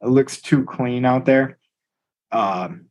[0.03, 1.59] it looks too clean out there.
[2.31, 2.87] Um,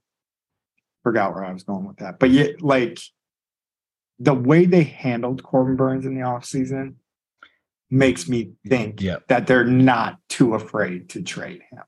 [1.03, 2.97] forgot where I was going with that, but yeah, like
[4.19, 6.95] the way they handled Corbin Burnes in the offseason
[7.89, 9.17] makes me think Yeah.
[9.27, 11.83] that they're not too afraid to trade him.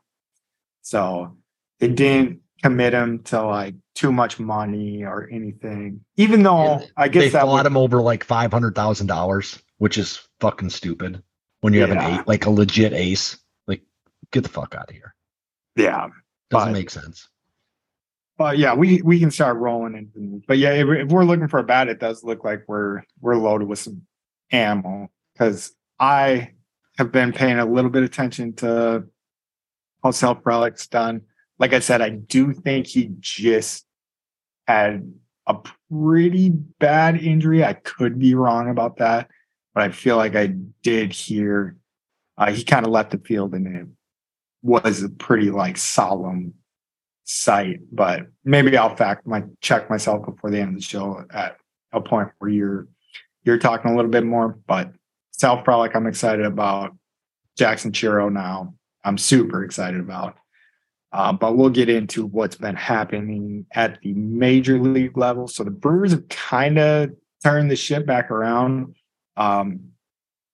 [0.81, 1.38] So
[1.79, 7.07] they didn't commit him to like too much money or anything, even though Yeah, I
[7.09, 10.69] guess They that fought would, him over like five hundred thousand dollars, which is fucking
[10.69, 11.21] stupid.
[11.62, 12.07] When you have Yeah.
[12.07, 13.81] an eight, like a legit ace, like
[14.31, 15.13] get the fuck out of here.
[15.75, 16.07] yeah,
[16.49, 17.27] Doesn't But- make sense.
[18.38, 20.41] But yeah, we we can start rolling into.
[20.47, 23.35] But yeah, if, if we're looking for a bat, it does look like we're we're
[23.35, 24.03] loaded with some
[24.49, 26.51] ammo because I
[26.97, 29.05] have been paying a little bit of attention to
[30.03, 31.21] how Sal Frelick's done.
[31.57, 33.85] Like I said, I do think he just
[34.67, 35.13] had
[35.47, 35.55] a
[35.91, 37.63] pretty bad injury.
[37.63, 39.29] I could be wrong about that,
[39.73, 41.75] but I feel like I did hear
[42.38, 43.88] uh, he kind of left the field and it
[44.62, 46.53] was a pretty like solemn
[47.25, 47.79] sight.
[47.91, 51.57] But maybe I'll fact my check myself before the end of the show at
[51.91, 52.88] a point where you're
[53.43, 54.57] you're talking a little bit more.
[54.67, 54.93] But
[55.39, 56.95] Sal Frelick, I'm excited about.
[57.58, 58.73] Jackson Chourio now,
[59.06, 60.36] I'm super excited about.
[61.12, 65.47] Uh, but we'll get into what's been happening at the major league level.
[65.47, 67.12] So the Brewers have kind of
[67.43, 68.95] turned the ship back around.
[69.38, 69.91] Um,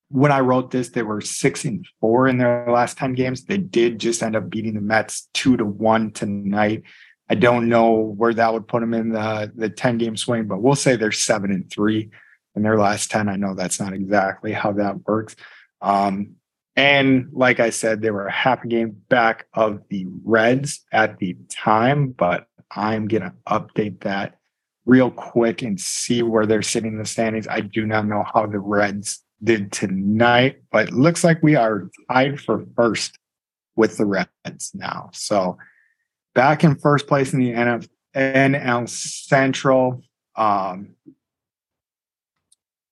[0.09, 3.43] when I wrote this, they were six and four in their last 10 games.
[3.43, 6.83] They did just end up beating the Mets two to one tonight.
[7.27, 10.61] I don't know where that would put them in the, the 10 game swing, but
[10.61, 12.11] we'll say they're seven and three
[12.55, 13.29] in their last 10.
[13.29, 15.35] I know that's not exactly how that works.
[15.81, 16.35] Um,
[16.75, 21.19] and like I said, they were a half a game back of the Reds at
[21.19, 24.37] the time, but I'm going to update that
[24.85, 27.47] real quick and see where they're sitting in the standings.
[27.47, 32.41] I do not know how the Reds did tonight, but looks like we are tied
[32.41, 33.17] for first
[33.75, 35.09] with the Reds now.
[35.13, 35.57] So
[36.33, 40.01] back in first place in the NF, NL Central.
[40.35, 40.95] Um,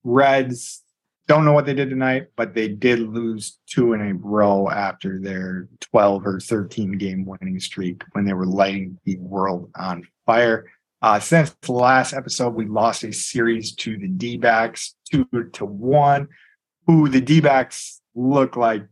[0.03, 0.83] Reds
[1.27, 5.19] don't know what they did tonight, but they did lose two in a row after
[5.19, 10.69] their 12 or 13 game winning streak when they were lighting the world on fire.
[11.01, 15.65] Uh, since the last episode, we lost a series to the D backs, two to
[15.65, 16.27] one,
[16.87, 18.85] who the D backs look like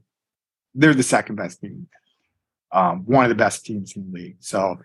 [0.74, 1.88] they're the second best team,
[2.71, 4.38] um, one of the best teams in the league.
[4.39, 4.80] So,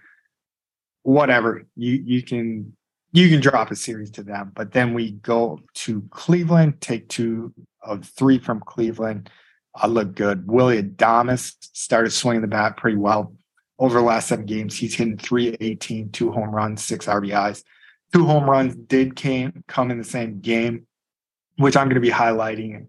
[1.03, 2.77] whatever you you can
[3.13, 4.53] you can drop a series to them.
[4.55, 9.31] But then we go to Cleveland, take two of three from Cleveland.
[9.75, 10.47] I look good.
[10.47, 13.35] Willy Adames started swinging the bat pretty well
[13.79, 14.77] over the last seven games.
[14.77, 17.63] He's hitting 318, two home runs, six RBIs.
[18.13, 20.87] Two home runs did came come in the same game,
[21.57, 22.87] which I'm going to be highlighting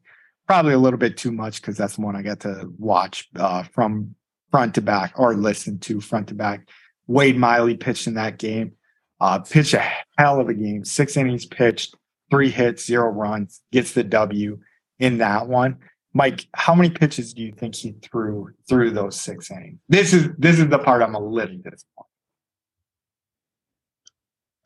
[0.48, 3.64] probably a little bit too much because that's the one I get to watch uh,
[3.64, 4.16] from
[4.50, 6.70] front to back or listen to front to back.
[7.08, 8.74] Wade Miley pitched in that game.
[9.20, 9.84] Uh, pitched a
[10.18, 10.86] hell of a game.
[10.86, 11.96] Six innings pitched,
[12.30, 14.60] three hits, zero runs, gets the W
[15.00, 15.78] in that one.
[16.14, 19.80] Mike, how many pitches do you think he threw through those six innings?
[19.90, 22.12] This is this is the part I'm a little disappointed.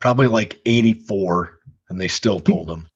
[0.00, 2.88] Probably like 84, and they still told him.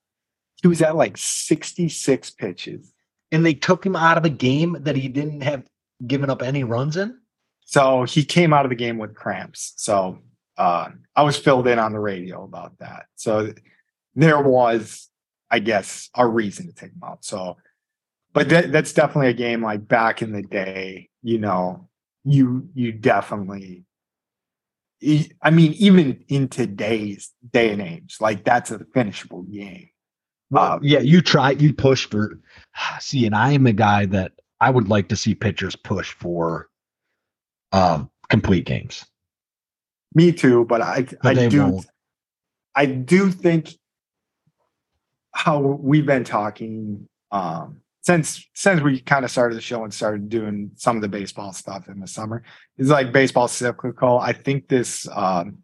[0.63, 2.93] He was at like 66 pitches.
[3.33, 5.65] And they took him out of a game that he didn't have
[6.05, 7.19] given up any runs in?
[7.65, 9.73] So he came out of the game with cramps.
[9.77, 10.19] So
[10.57, 13.07] uh, I was filled in on the radio about that.
[13.17, 13.53] So
[14.15, 15.09] there was,
[15.51, 17.25] I guess, a reason to take him out.
[17.25, 17.57] So,
[18.33, 21.11] but that, that's definitely a game like back in the day.
[21.23, 21.89] You know,
[22.25, 23.85] you you definitely.
[25.43, 29.91] I mean, even in today's day and age, like that's a finishable game.
[30.51, 32.39] Well, uh, yeah, you try, you push for.
[33.01, 36.69] See, and I am a guy that I would like to see pitchers push for
[37.73, 39.05] um, complete games.
[40.17, 41.87] Me too, but I but I do won't.
[42.75, 43.75] I do think
[45.33, 50.31] how we've been talking um, since since we kind of started the show and started
[50.31, 52.45] doing some of the baseball stuff in the summer
[52.79, 54.19] is like baseball cyclical.
[54.19, 55.59] I think this um,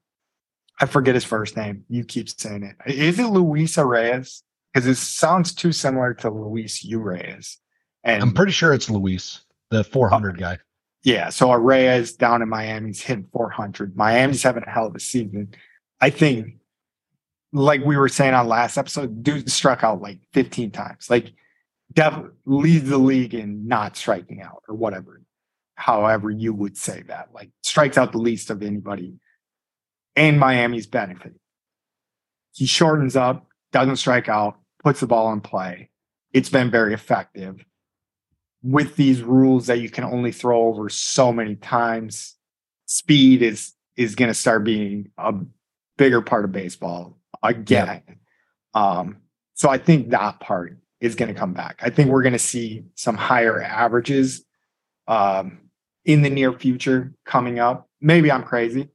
[0.78, 1.86] I forget his first name.
[1.88, 2.92] You keep saying it.
[2.92, 4.42] Is it Luis Arraez?
[4.74, 7.56] Because it sounds too similar to Luis Urias.
[8.04, 10.58] And I'm pretty sure it's Luis, the 400 uh, guy.
[11.02, 11.30] Yeah.
[11.30, 13.96] So Arraez down in Miami's hitting 400.
[13.96, 15.54] Miami's having a hell of a season.
[16.00, 16.56] I think,
[17.52, 21.10] like we were saying on last episode, dude struck out like 15 times.
[21.10, 21.32] Like,
[21.92, 25.22] Dev leads the league in not striking out or whatever,
[25.74, 27.28] however you would say that.
[27.34, 29.14] Like, strikes out the least of anybody.
[30.16, 31.38] And Miami's benefiting.
[32.52, 35.90] He shortens up, doesn't strike out, puts the ball in play.
[36.32, 37.64] It's been very effective
[38.62, 42.36] with these rules that you can only throw over so many times,
[42.86, 45.34] speed is is going to start being a
[45.98, 48.02] bigger part of baseball again.
[48.06, 48.14] Yeah.
[48.74, 49.18] Um,
[49.54, 51.80] so I think that part is going to come back.
[51.82, 54.44] I think we're going to see some higher averages
[55.08, 55.58] um,
[56.04, 57.88] in the near future coming up.
[58.00, 58.88] Maybe I'm crazy.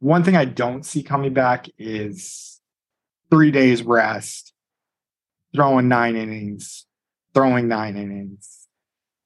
[0.00, 2.60] One thing I don't see coming back is
[3.30, 4.52] three days rest,
[5.54, 6.84] throwing nine innings,
[7.34, 8.66] throwing nine innings.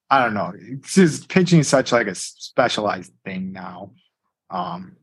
[0.09, 0.53] I don't know.
[0.55, 3.93] It's just pitching is such like a specialized thing now.
[4.49, 4.97] Um,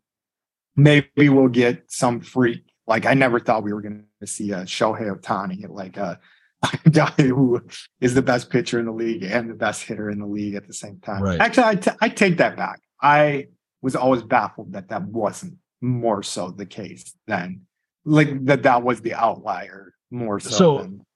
[0.76, 2.64] maybe we'll get some freak.
[2.86, 6.20] Like I never thought we were going to see a Shohei Ohtani, like a,
[6.84, 7.62] a guy who
[8.00, 10.66] is the best pitcher in the league and the best hitter in the league at
[10.66, 11.22] the same time.
[11.22, 11.40] Right.
[11.40, 12.80] Actually, I, t- I take that back.
[13.02, 13.48] I
[13.82, 17.62] was always baffled that that wasn't more so the case than
[18.04, 20.50] like that that was the outlier more so.
[20.50, 21.06] So- than,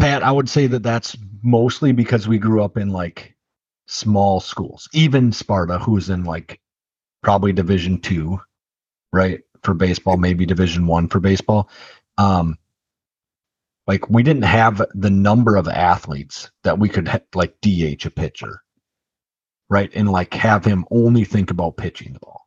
[0.00, 3.36] Pat, I would say that that's mostly because we grew up in like
[3.86, 4.88] small schools.
[4.94, 6.60] Even Sparta, who's in like
[7.22, 8.40] probably Division two,
[9.12, 11.68] right, for baseball, maybe Division one for baseball.
[12.16, 12.58] Um,
[13.86, 18.10] like we didn't have the number of athletes that we could ha- like DH a
[18.10, 18.62] pitcher,
[19.68, 22.46] right, and like have him only think about pitching the ball.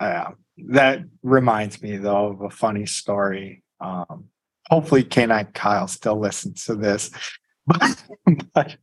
[0.00, 0.30] uh,
[0.68, 3.62] that reminds me though of a funny story.
[3.80, 4.30] Um,
[4.70, 7.10] hopefully, Canine Kyle still listens to this.
[7.68, 8.04] But,
[8.54, 8.76] but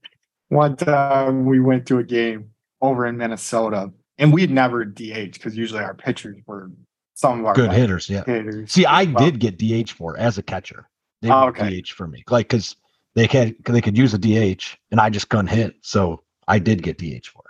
[0.50, 2.50] one time um, we went to a game
[2.82, 6.70] over in Minnesota, and we'd never DH because usually our pitchers were
[7.14, 8.26] some of our Good hitters, yeah.
[8.26, 8.74] hitters.
[8.74, 10.90] See, I Well- did get DH for as a catcher.
[11.22, 11.80] They Oh, okay.
[11.82, 12.76] DH for me, like because
[13.16, 16.84] they can they could use a DH, and I just couldn't hit, so I did
[16.84, 17.44] get DH for.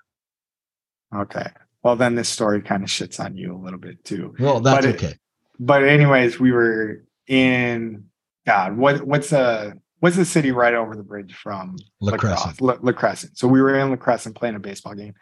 [1.20, 1.48] Okay.
[1.82, 4.36] Well, then this story kind of shits on you a little bit too.
[4.40, 5.14] Well, that's But it- okay.
[5.60, 8.06] But anyways, we were in
[8.46, 8.78] God.
[8.78, 12.62] What what's a what's the city right over the bridge from La lacrosse, Crescent.
[12.62, 13.38] La, La Crescent.
[13.38, 15.14] So we were in La Crescent playing a baseball game,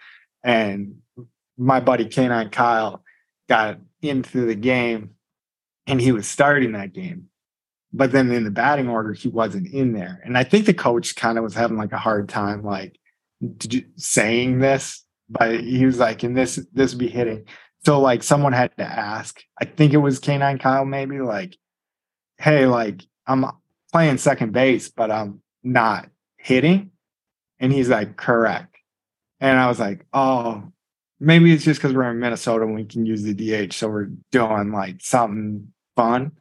[0.43, 0.95] and
[1.57, 3.03] my buddy Canine Kyle
[3.47, 5.12] got into the game,
[5.88, 7.27] and he was starting that game.
[7.93, 11.15] But then in the batting order, he wasn't in there, and I think the coach
[11.15, 12.97] kind of was having like a hard time, like
[13.57, 15.03] did you- saying this.
[15.29, 17.45] But he was like, "And this this would be hitting."
[17.86, 19.41] So like someone had to ask.
[19.62, 21.55] I think it was Canine Kyle, maybe like,
[22.38, 23.45] "Hey, like I'm
[23.91, 26.91] playing second base, but I'm not hitting.
[27.60, 28.75] And he's like, correct.
[29.39, 30.71] And I was like, oh,
[31.19, 33.73] maybe it's just because we're in Minnesota and we can use the DH.
[33.73, 36.31] So we're doing like something fun.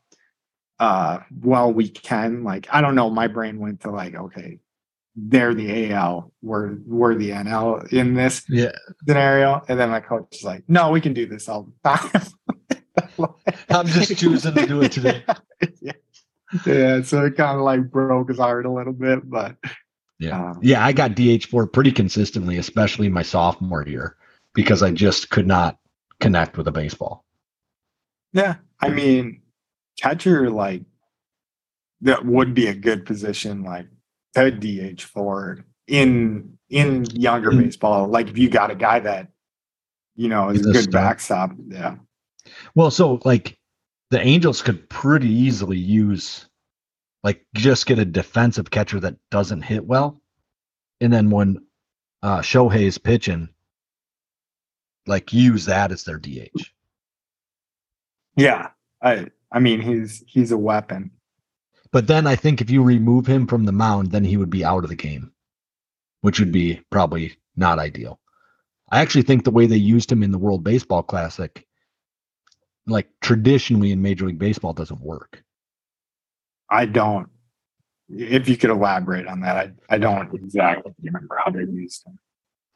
[0.78, 2.42] Uh, well, we can.
[2.42, 3.10] Like, I don't know.
[3.10, 4.58] My brain went to like, okay,
[5.16, 8.72] they're the AL, we're we're the NL in this Yeah,
[9.06, 9.62] scenario.
[9.68, 13.28] And then my coach is like, no, we can do this all the time.
[13.70, 15.24] I'm just choosing to do it today.
[15.80, 15.92] yeah.
[16.66, 19.56] Yeah, so it kind of like broke his heart a little bit, but
[20.18, 20.50] Yeah.
[20.50, 20.84] um, yeah.
[20.84, 24.16] I got DH four pretty consistently, especially my sophomore year,
[24.54, 25.78] because I just could not
[26.20, 27.24] connect with a baseball.
[28.32, 28.56] yeah.
[28.80, 29.42] I mean,
[30.00, 30.82] catcher like
[32.02, 33.86] that would be a good position, like
[34.34, 37.64] to DH forward in in younger Mm.
[37.64, 38.08] baseball.
[38.08, 39.28] Like if you got a guy that
[40.16, 41.02] you know is He's a a good star.
[41.02, 41.96] backstop, yeah.
[42.74, 43.58] Well, so like
[44.10, 46.46] the Angels could pretty easily use
[47.22, 50.20] like just get a defensive catcher that doesn't hit well.
[51.00, 51.64] And then when
[52.22, 53.48] uh Shohei's pitching,
[55.06, 56.72] like use that as their DH.
[58.36, 58.70] Yeah.
[59.02, 61.12] I I mean he's he's a weapon.
[61.92, 64.64] But then I think if you remove him from the mound, then he would be
[64.64, 65.32] out of the game,
[66.20, 68.20] which would be probably not ideal.
[68.92, 71.66] I actually think the way they used him in the World Baseball Classic,
[72.90, 75.42] like traditionally in Major League Baseball, doesn't work.
[76.68, 77.28] I don't
[78.10, 82.18] if you could elaborate on that, I, I don't exactly remember how they used him.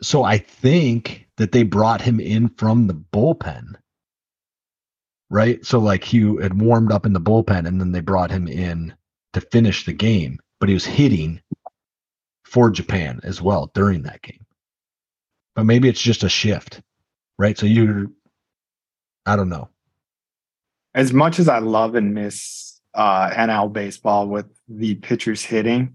[0.01, 3.75] So I think that they brought him in from the bullpen.
[5.31, 5.65] Right?
[5.65, 8.95] So like he had warmed up in the bullpen and then they brought him in
[9.33, 11.41] to finish the game, but he was hitting
[12.45, 14.47] for Japan as well during that game.
[15.57, 16.81] But maybe it's just a shift.
[17.39, 17.59] Right?
[17.59, 18.07] So you're
[19.27, 19.71] I don't know.
[20.95, 25.95] As much as I love and miss uh, NL baseball with the pitchers hitting,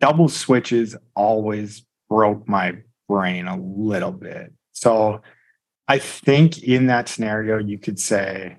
[0.00, 2.76] double switches always broke my
[3.08, 4.52] brain a little bit.
[4.72, 5.20] So
[5.88, 8.56] I think in that scenario, you could say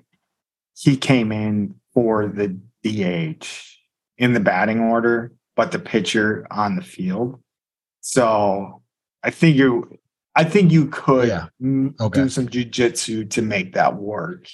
[0.76, 2.48] he came in for the
[2.84, 3.46] DH
[4.18, 7.40] in the batting order, but the pitcher on the field.
[8.00, 8.82] So
[9.22, 9.98] I think you,
[10.36, 11.46] I think you could Yeah.
[12.00, 12.22] Okay.
[12.22, 14.46] do some jujitsu to make that work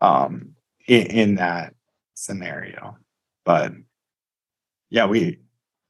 [0.00, 0.54] um,
[0.86, 1.74] in, in that
[2.14, 2.98] scenario.
[3.44, 3.72] But
[4.90, 5.38] yeah, we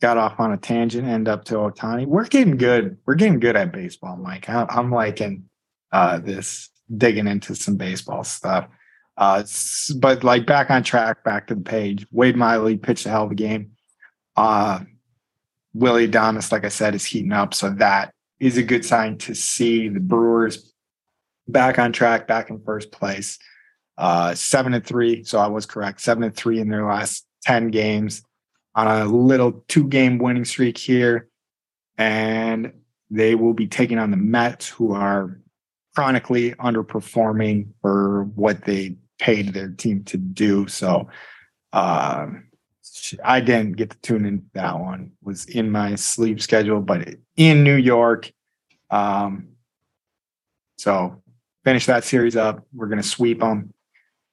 [0.00, 2.06] got off on a tangent, end up to Ohtani.
[2.06, 2.98] We're getting good.
[3.06, 4.48] We're getting good at baseball, Mike.
[4.48, 5.44] I, I'm liking
[5.92, 8.68] uh, this, digging into some baseball stuff.
[9.16, 9.44] Uh,
[9.96, 12.06] but like back on track, back to the page.
[12.10, 13.72] Wade Miley pitched a hell of a game.
[14.36, 14.80] Uh,
[15.74, 19.34] Willy Adames, like I said, is heating up, so that is a good sign to
[19.34, 20.72] see the Brewers
[21.46, 23.38] back on track, back in first place.
[24.00, 26.00] Uh, seven and three, so I was correct.
[26.00, 28.22] Seven and three in their last ten games
[28.74, 31.28] on a little two-game winning streak here,
[31.98, 32.72] and
[33.10, 35.38] they will be taking on the Mets, who are
[35.94, 40.66] chronically underperforming for what they paid their team to do.
[40.66, 41.10] So
[41.74, 42.48] um,
[43.22, 45.12] I didn't get to tune in that one.
[45.22, 48.32] Was in my sleep schedule, but in New York.
[48.90, 49.48] Um,
[50.78, 51.22] so
[51.64, 52.64] finish that series up.
[52.72, 53.74] We're going to sweep them.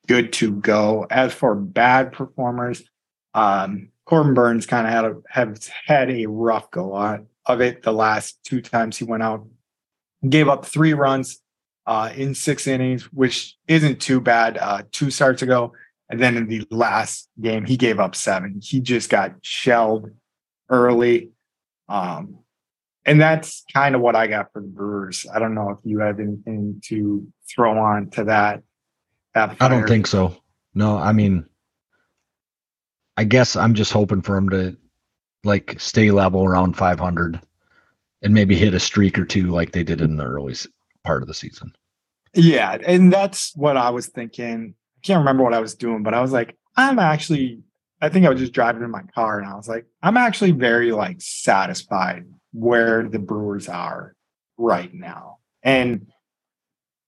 [0.08, 1.06] Good to go.
[1.10, 2.84] As for bad performers,
[3.34, 7.84] um, Corbin Burnes kind of had a have had a rough go on of it
[7.84, 9.46] the last two times he went out.
[10.28, 11.40] Gave up three runs
[11.86, 14.58] uh, in six innings, which isn't too bad.
[14.58, 15.74] Uh, two starts ago,
[16.10, 18.60] and then in the last game, he gave up seven.
[18.62, 20.10] He just got shelled
[20.70, 21.32] early.
[21.90, 22.40] Um,
[23.06, 25.26] and that's kind of what I got for the Brewers.
[25.34, 28.64] I don't know if you have anything to throw on to that.
[29.38, 30.36] That I don't think so.
[30.74, 31.46] No, I mean,
[33.16, 34.78] I guess I'm just hoping for him to
[35.44, 37.40] like stay level around 500
[38.22, 40.56] and maybe hit a streak or two like they did in the early
[41.04, 41.74] part of the season.
[42.34, 44.76] Yeah, and that's what I was thinking.
[44.98, 47.64] I can't remember what I was doing, but I was like, I'm actually
[48.02, 50.52] I think I was just driving in my car and I was like, I'm actually
[50.52, 54.16] very like satisfied where the Brewers are
[54.58, 55.38] right now.
[55.64, 56.08] And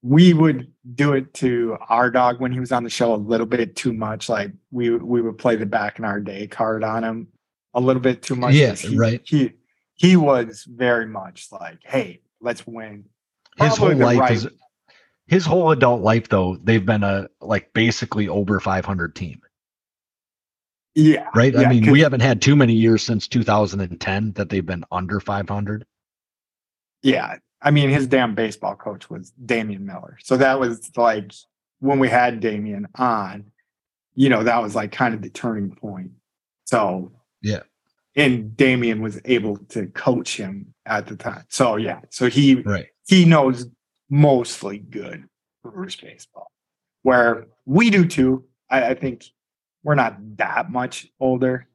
[0.01, 3.45] we would do it to our dog when he was on the show a little
[3.45, 4.29] bit too much.
[4.29, 7.27] Like we we would play the back in our day card on him
[7.73, 8.53] a little bit too much.
[8.53, 9.21] Yeah, he, right.
[9.25, 9.53] He
[9.95, 13.05] he was very much like, hey, let's win.
[13.57, 14.31] His Probably whole life right.
[14.31, 14.47] is
[15.29, 19.41] his whole adult life though, they've been a like basically over 500 team.
[20.95, 21.27] Yeah.
[21.35, 21.53] Right.
[21.53, 25.19] Yeah, I mean, we haven't had too many years since 2010 that they've been under
[25.19, 25.85] 500.
[27.03, 27.35] Yeah.
[27.61, 30.17] I mean, his damn baseball coach was Damian Miller.
[30.23, 31.33] So that was like
[31.79, 33.51] when we had Damian on,
[34.15, 36.11] you know, that was like kind of the turning point.
[36.65, 37.61] So, yeah.
[38.15, 41.43] And Damian was able to coach him at the time.
[41.49, 42.01] So, yeah.
[42.09, 42.87] So he, right.
[43.07, 43.67] he knows
[44.09, 45.25] mostly good
[45.63, 46.51] Brewers baseball,
[47.03, 48.45] where we do too.
[48.69, 49.25] I, I think
[49.83, 51.67] we're not that much older.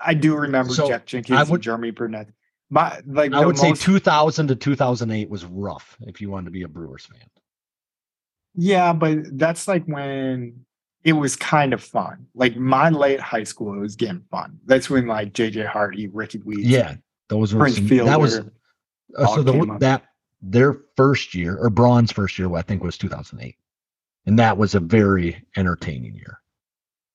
[0.00, 2.32] I do remember so Geoff Jenkins would, and Jeromy Burnitz.
[2.70, 6.50] My like I would most, say 2000 to 2008 was rough if you wanted to
[6.52, 7.28] be a Brewers fan.
[8.54, 10.64] Yeah, but that's like when
[11.02, 12.26] it was kind of fun.
[12.34, 14.58] Like my late high school, it was getting fun.
[14.66, 16.94] That's when like JJ Hardy, Rickie Weeks, yeah,
[17.28, 20.04] those were some, Fielder, that was uh, so the, that
[20.42, 23.56] their first year or Braun's first year, I think was 2008,
[24.26, 26.40] and that was a very entertaining year.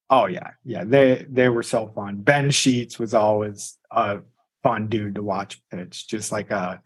[0.09, 0.83] Oh yeah, yeah.
[0.83, 2.17] They they were so fun.
[2.17, 4.19] Ben Sheets was always a
[4.65, 6.81] fun dude to watch pitch, just like a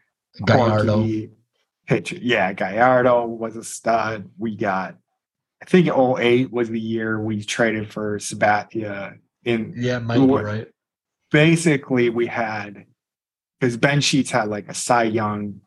[0.45, 1.07] Gallardo
[1.87, 2.17] pitcher.
[2.21, 4.29] Yeah, Gallardo was a stud.
[4.37, 4.97] We got,
[5.61, 9.19] I think 08 was the year we traded for Sabathia.
[9.45, 10.67] In yeah, might be right.
[11.31, 12.85] Basically, we had
[13.57, 15.61] because Ben Sheets had like a Cy Young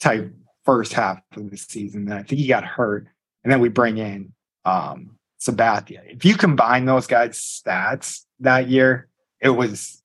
[0.00, 0.32] type
[0.64, 2.06] first half of the season.
[2.06, 3.06] Then I think he got hurt,
[3.44, 4.32] and then we bring in
[4.64, 6.00] um Sabathia.
[6.06, 9.08] If you combine those guys' stats that year,
[9.42, 9.99] it was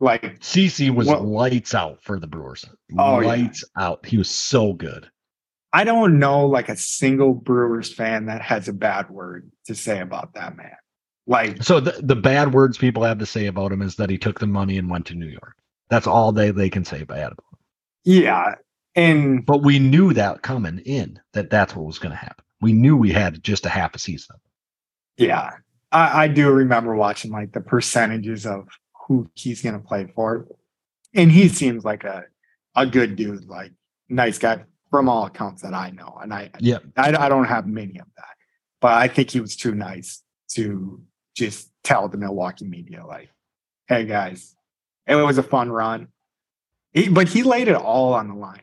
[0.00, 2.64] like CC was well, lights out for the Brewers.
[2.98, 3.84] Oh, lights yeah.
[3.84, 4.06] out.
[4.06, 5.10] He was so good.
[5.72, 10.00] I don't know like a single Brewers fan that has a bad word to say
[10.00, 10.76] about that man.
[11.26, 14.16] Like so the, the bad words people have to say about him is that he
[14.16, 15.56] took the money and went to New York.
[15.90, 17.58] That's all they, they can say bad about him.
[18.04, 18.54] Yeah.
[18.94, 22.44] And but we knew that coming in that that's what was going to happen.
[22.60, 24.36] We knew we had just a half a season.
[25.16, 25.50] Yeah,
[25.92, 28.66] I, I do remember watching like the percentages of
[29.08, 30.46] who he's going to play for,
[31.14, 32.26] and he seems like a
[32.76, 33.72] a good dude, like
[34.08, 36.16] nice guy from all accounts that I know.
[36.22, 38.34] And I yeah, I, I don't have many of that,
[38.80, 41.02] but I think he was too nice to
[41.34, 43.30] just tell the Milwaukee media like,
[43.88, 44.54] "Hey guys,
[45.06, 46.08] it was a fun run."
[46.92, 48.62] He, but he laid it all on the line.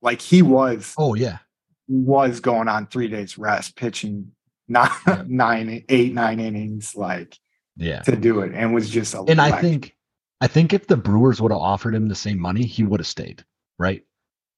[0.00, 0.94] Like he was.
[0.98, 1.38] Oh yeah.
[1.86, 4.32] Was going on three days rest, pitching
[4.68, 5.22] nine, yeah.
[5.26, 7.38] nine, eight, nine innings, like
[7.76, 9.14] yeah, to do it, and was just.
[9.14, 9.94] And I think,
[10.40, 13.06] I think if the Brewers would have offered him the same money, he would have
[13.06, 13.44] stayed,
[13.78, 14.02] right?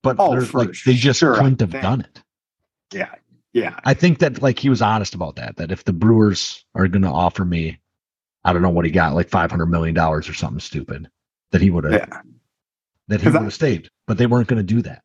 [0.02, 2.22] But oh, like they just sure, couldn't have done it.
[2.92, 3.14] Yeah,
[3.52, 3.78] yeah.
[3.84, 5.56] I think that like he was honest about that.
[5.56, 7.80] That if the Brewers are going to offer me,
[8.44, 11.08] I don't know what he got, like five hundred million dollars or something stupid,
[11.50, 12.20] that he would have, yeah.
[13.08, 13.90] that he would have stayed.
[14.06, 15.02] But they weren't going to do that.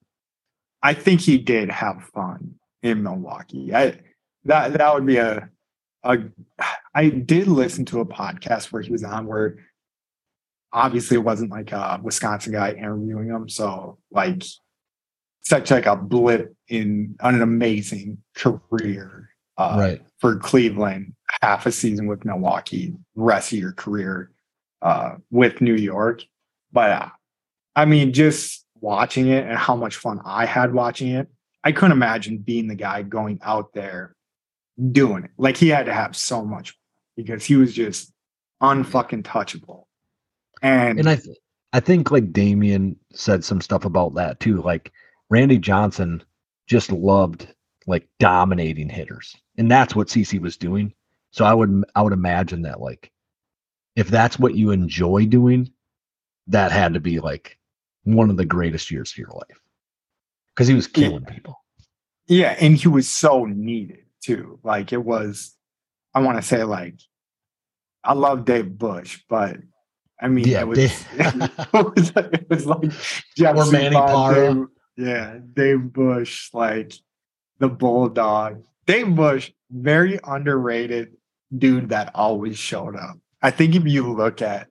[0.84, 3.74] I think he did have fun in Milwaukee.
[3.74, 4.00] I
[4.46, 5.50] that that would be a
[6.04, 6.18] a
[6.94, 9.58] I did listen to a podcast where he was on where
[10.74, 13.50] obviously it wasn't like a Wisconsin guy interviewing him.
[13.50, 14.44] So like
[15.42, 20.02] such like a blip in on an amazing career uh, right.
[20.20, 24.32] for Cleveland, half a season with Milwaukee, rest of your career
[24.82, 26.24] uh, with New York.
[26.72, 27.10] But uh,
[27.76, 31.28] I mean, just watching it and how much fun I had watching it,
[31.64, 34.16] I couldn't imagine being the guy going out there
[34.92, 35.32] doing it.
[35.38, 36.76] Like he had to have so much
[37.24, 38.14] because he was just
[38.62, 39.84] unfucking touchable.
[40.62, 41.38] And, And I th-
[41.74, 44.62] I think like Damian said some stuff about that too.
[44.62, 44.92] Like
[45.30, 46.24] Randy Johnson
[46.68, 47.48] just loved
[47.88, 49.36] like dominating hitters.
[49.58, 50.94] And that's what CC was doing.
[51.32, 53.12] So I would I would imagine that like
[53.96, 55.72] if that's what you enjoy doing,
[56.48, 57.58] that had to be like
[58.04, 59.60] one of the greatest years of your life.
[60.56, 61.56] Cuz he was killing people.
[62.28, 64.60] yeah, and he was so needed too.
[64.64, 65.56] Like it was,
[66.14, 67.00] I want to say like,
[68.04, 69.58] I love Dave Bush, but
[70.22, 70.78] I mean, Yeah, it was,
[71.14, 72.92] it was, it was like
[73.36, 74.54] Jeff Or Manny Parra.
[74.54, 76.94] Dave- yeah, Dave Bush, like
[77.60, 78.64] the Bulldog.
[78.86, 81.14] Dave Bush, very underrated
[81.56, 83.18] dude that always showed up.
[83.42, 84.68] I think if you look at,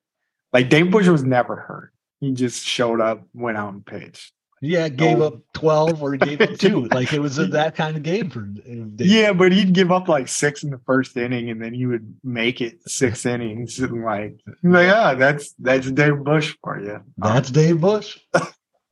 [0.52, 1.92] like, Dave Bush was never hurt.
[2.20, 4.32] He just showed up, went out and pitched.
[4.62, 5.26] Yeah, gave No.
[5.28, 6.88] up 12 or gave up 2.
[6.92, 8.94] Like it was a, that kind of game for Dave.
[9.00, 12.14] Yeah, but he'd give up like six in the first inning, and then he would
[12.22, 16.96] make it six innings, and like, like, ah, that's that's Dave Bush for you.
[16.96, 18.18] Um, That's Dave Bush.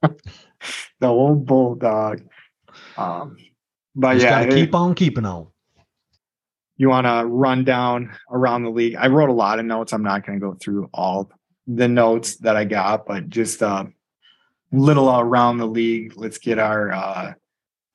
[0.02, 2.22] the old bulldog.
[2.96, 3.36] Um,
[3.94, 5.48] but Just yeah, it- keep on keeping on.
[6.76, 8.94] you want to run down around the league.
[8.94, 9.92] I wrote a lot of notes.
[9.92, 11.30] I'm not going to go through all
[11.66, 13.88] the notes that I got, but just a
[14.72, 16.14] little around the league.
[16.16, 17.32] Let's get our uh,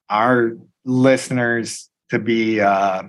[0.10, 0.54] our
[0.86, 3.04] listeners to be uh,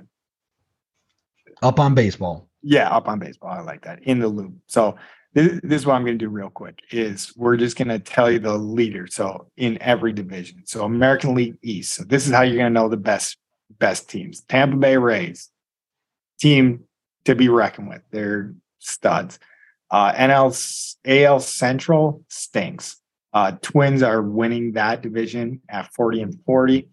[1.62, 2.48] Up on baseball.
[2.62, 3.50] yeah up on baseball.
[3.50, 4.54] I like that in the loop.
[4.66, 4.96] So
[5.32, 6.78] this, this is what I'm going to do real quick.
[6.90, 9.06] Is we're just going to tell you the leader.
[9.06, 10.62] So in every division.
[10.64, 11.94] So American League East.
[11.94, 13.38] So this is how you're going to know the best
[13.78, 14.42] best teams.
[14.42, 15.50] Tampa Bay Rays,
[16.38, 16.84] team
[17.24, 18.02] to be reckoned with.
[18.10, 19.38] They're studs.
[19.90, 23.00] Uh, NL AL Central stinks.
[23.34, 26.88] Uh, Twins are winning that division at 40 and 40.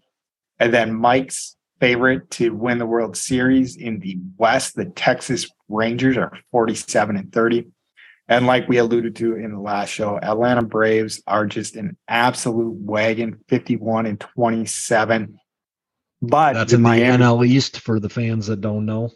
[0.58, 6.16] And then Mike's favorite to win the World Series in the West, the Texas Rangers
[6.16, 7.68] are 47 and 30.
[8.28, 12.74] And like we alluded to in the last show, Atlanta Braves are just an absolute
[12.74, 15.38] wagon, 51 and 27.
[16.20, 19.10] But That's the in the Miami- NL East for the fans that don't know.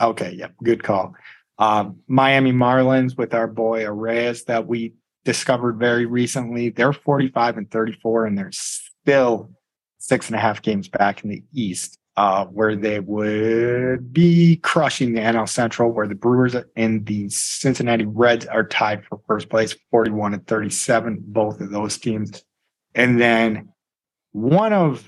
[0.00, 1.14] Okay, yep, good call.
[1.58, 4.94] Um, Miami Marlins with our boy Arraez that we
[5.26, 6.70] discovered very recently.
[6.70, 9.50] They're 45 and 34, and they're still
[9.98, 15.12] six and a half games back in the East, uh, where they would be crushing
[15.12, 19.76] the NL Central, where the Brewers and the Cincinnati Reds are tied for first place,
[19.90, 22.42] 41 and 37, both of those teams.
[22.94, 23.70] And then
[24.32, 25.04] one of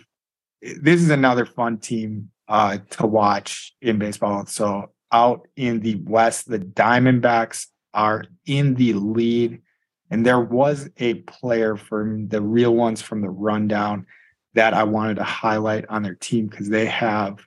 [0.60, 4.46] this is another fun team uh, to watch in baseball.
[4.46, 9.62] So out in the West, the Diamondbacks are in the lead.
[10.10, 14.06] And there was a player from the real ones from the rundown
[14.54, 17.38] that I wanted to highlight on their team because they have,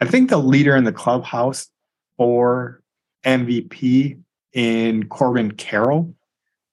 [0.00, 1.68] I think, the leader in the clubhouse
[2.16, 2.82] for
[3.24, 4.20] MVP
[4.52, 6.14] in Corbin Carroll,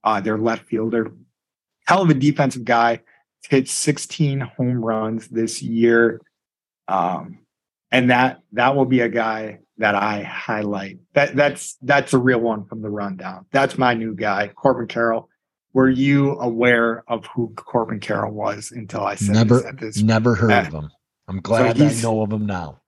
[0.04, 1.12] uh, their left fielder.
[1.86, 3.00] Hell of a defensive guy,
[3.48, 6.20] hit 16 home runs this year.
[6.88, 7.40] Um,
[7.90, 10.98] and that that will be a guy that I highlight.
[11.14, 13.46] That that's that's a real one from the rundown.
[13.52, 15.28] That's my new guy, Corbin Carroll.
[15.72, 20.02] Were you aware of who Corbin Carroll was until I said Never- this this?
[20.02, 20.90] Never heard Uh, of him.
[21.28, 22.80] I'm glad I know of him now.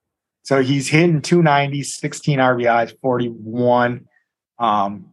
[0.42, 4.04] So he's hitting 290, 16 RBIs, 41.
[4.58, 5.06] Um,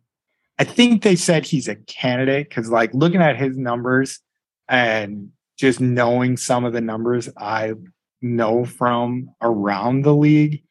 [0.59, 4.19] I think they said he's a candidate because, like, looking at his numbers
[4.67, 7.73] and just knowing some of the numbers I
[8.21, 10.63] know from around the league,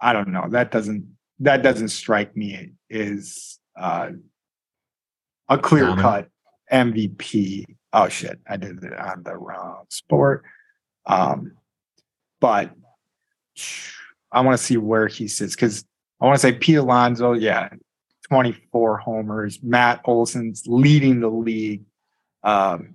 [0.00, 0.46] I don't know.
[0.48, 4.10] That doesn't that doesn't strike me as uh,
[5.48, 6.28] a clear cut
[6.72, 7.64] MVP.
[7.92, 10.44] Oh shit, I did it on the wrong sport.
[11.06, 11.52] Um,
[12.40, 12.70] but
[14.32, 15.84] I want to see where he sits because
[16.20, 17.70] I want to say Pete Alonso, yeah,
[18.28, 19.58] 24 homers.
[19.62, 21.82] Matt Olson's leading the league.
[22.42, 22.94] Um,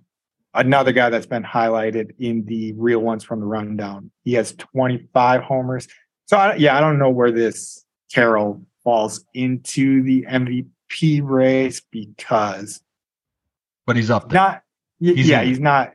[0.54, 4.12] another guy that's been highlighted in the real ones from the rundown.
[4.24, 5.88] He has 25 homers.
[6.26, 12.82] So I, yeah, I don't know where this Carroll falls into the MVP race because
[13.86, 14.40] But he's up there.
[14.40, 14.62] not
[15.00, 15.94] He's yeah in he's not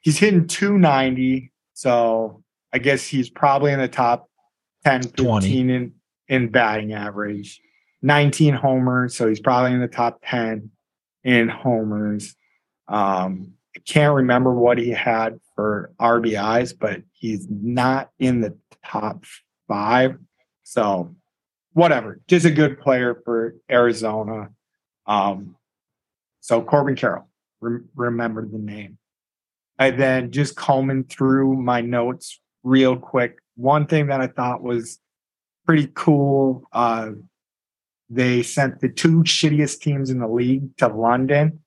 [0.00, 4.28] he's hitting 290 so i guess he's probably in the top
[4.84, 5.60] 10 15 20.
[5.60, 5.92] in
[6.28, 7.60] in batting average
[8.02, 10.70] 19 homers so he's probably in the top 10
[11.22, 12.34] in homers
[12.88, 19.24] um i can't remember what he had for rbis but he's not in the top
[19.68, 20.16] five
[20.62, 21.14] so
[21.72, 24.50] whatever just a good player for arizona
[25.06, 25.56] um
[26.42, 27.28] so Corbin Carroll,
[27.60, 28.98] rem- remember the name.
[29.78, 33.38] And then just combing through my notes real quick.
[33.54, 34.98] One thing that I thought was
[35.64, 36.64] pretty cool.
[36.72, 37.12] Uh,
[38.10, 41.60] they sent the two shittiest teams in the league to London.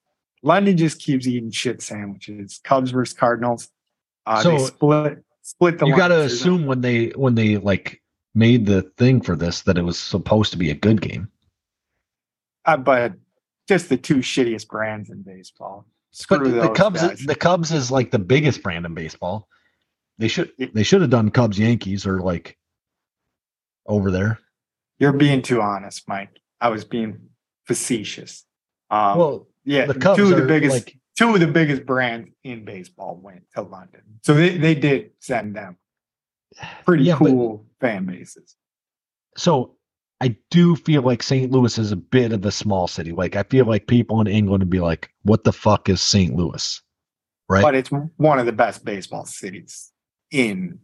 [0.45, 2.61] London just keeps eating shit sandwiches.
[2.63, 3.69] Cubs versus Cardinals.
[4.27, 5.87] Uh, they So, split split the.
[5.87, 8.01] you got to assume when they when they like
[8.35, 11.29] made the thing for this that it was supposed to be a good game.
[12.63, 13.13] Uh, but
[13.67, 15.85] just the two shittiest brands in baseball.
[16.11, 17.19] But Screw the, the Cubs, guys.
[17.25, 19.47] the Cubs is like the biggest brand in baseball.
[20.19, 22.55] They should they should have done Cubs Yankees or like
[23.87, 24.39] over there.
[24.99, 26.39] You're being too honest, Mike.
[26.61, 27.29] I was being
[27.65, 28.45] facetious.
[28.91, 32.29] Um, well, yeah, the Cubs two of the biggest like- two of the biggest brands
[32.43, 35.77] in baseball went to London, so they, they did send them
[36.85, 38.55] pretty Yeah, but- cool fan bases.
[39.37, 39.75] so
[40.21, 41.51] I do feel like St.
[41.51, 43.11] Louis is a bit of a small city.
[43.11, 46.33] Like I feel like people in England would be like, "What the fuck is St.
[46.35, 46.81] Louis?"
[47.49, 47.61] Right?
[47.61, 49.91] But it's one of the best baseball cities
[50.31, 50.79] in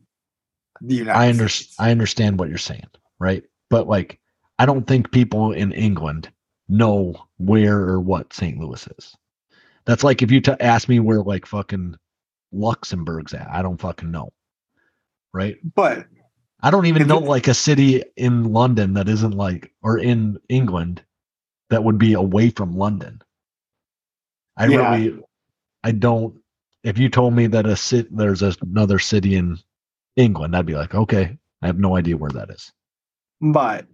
[0.82, 1.76] the United I States.
[1.80, 2.88] I understand what you're saying,
[3.20, 3.44] right?
[3.70, 4.20] But like,
[4.60, 6.30] I don't think people in England
[6.72, 8.58] know where or what St.
[8.58, 9.16] Louis is.
[9.86, 11.96] That's like if you t- ask me where like fucking
[12.54, 13.48] Luxembourg's at.
[13.52, 14.30] I don't fucking know,
[15.34, 15.58] right?
[15.76, 16.06] But
[16.62, 20.40] I don't even know it- like a city in London that isn't like or in
[20.50, 21.04] England
[21.70, 23.22] that would be away from London.
[24.58, 24.92] I Yeah.
[24.96, 25.24] really,
[25.84, 26.36] I don't.
[26.84, 29.58] If you told me that a city there's another city in
[30.16, 32.72] England, I'd be like, okay, I have no idea where that is.
[33.42, 33.88] but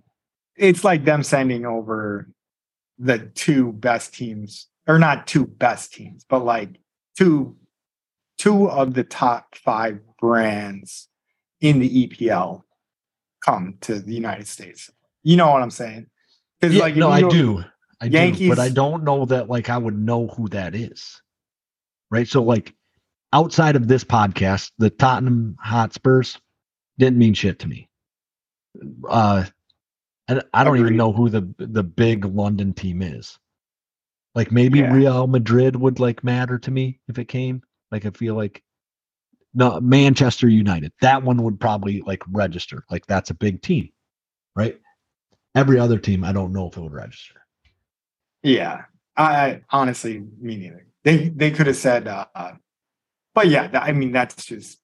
[0.58, 2.28] it's like them sending over
[2.98, 6.80] the two best teams or not two best teams but like
[7.18, 7.56] two
[8.38, 11.10] two of the top five brands
[11.62, 12.62] in the EPL
[13.44, 14.90] come to the United States.
[15.24, 16.08] You know what I'm saying?
[16.60, 17.64] Because Yeah, like no, I do,
[18.02, 21.22] I do, Yankees- but I don't know that like I would know who that is,
[22.10, 22.28] right?
[22.28, 22.74] So like
[23.34, 26.40] outside of this podcast, the Tottenham Hotspurs
[26.98, 27.90] didn't mean shit to me.
[29.08, 29.46] Uh,
[30.30, 33.38] I, I don't even know who the the big London team is.
[34.36, 34.94] Like maybe Yeah.
[34.94, 37.62] Real Madrid would like matter to me if it came.
[37.92, 38.64] Like I feel like
[39.54, 40.92] no Manchester United.
[41.02, 42.84] That one would probably like register.
[42.92, 43.90] Like that's a big team,
[44.56, 44.80] right?
[45.56, 47.42] Every other team, I don't know if it would register.
[48.44, 48.84] Yeah,
[49.16, 50.86] I, honestly me neither.
[51.04, 52.26] They they could have said, uh,
[53.34, 54.80] but yeah, that, I mean that's just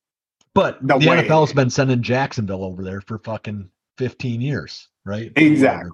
[0.55, 1.05] But the way.
[1.05, 3.69] NFL's been sending Jacksonville over there for fucking
[3.99, 5.31] 15 years, right?
[5.35, 5.91] Exactly.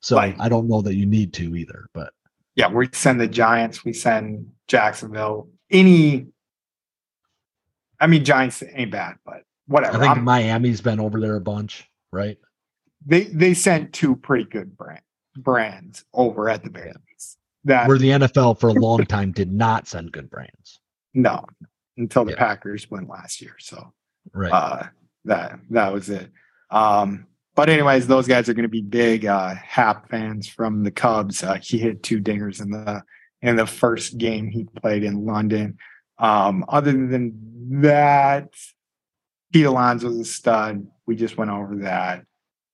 [0.00, 2.12] So Like- I don't know that you need to either, but
[2.54, 2.68] yeah.
[2.68, 5.48] We send the Giants, we send Jacksonville.
[5.70, 6.26] Any,
[8.00, 9.96] I mean Giants ain't bad, but whatever.
[9.96, 12.38] I think I'm- Miami's been over there a bunch, right?
[13.06, 15.00] they they sent two pretty good brand
[15.36, 17.38] brands over at the very least.
[17.64, 20.80] That Where the NFL for a long time did not send good brands,
[21.14, 21.44] no
[21.96, 22.38] until the Yeah.
[22.38, 23.54] Packers went last year.
[23.60, 23.92] So
[24.32, 24.50] right?
[24.52, 24.88] uh
[25.26, 26.30] that that was it.
[26.72, 27.27] Um
[27.58, 31.42] but anyways, those guys are going to be big uh Happ fans from the Cubs.
[31.42, 33.02] Uh, he hit two dingers in the
[33.42, 35.76] in the first game he played in London.
[36.18, 38.54] Um other than that,
[39.52, 40.86] Pete Alonso's a stud.
[41.06, 42.24] We just went over that.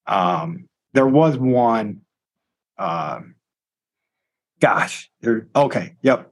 [0.07, 2.03] Um there was one
[2.77, 3.37] um
[4.61, 6.31] gosh, there okay, yep.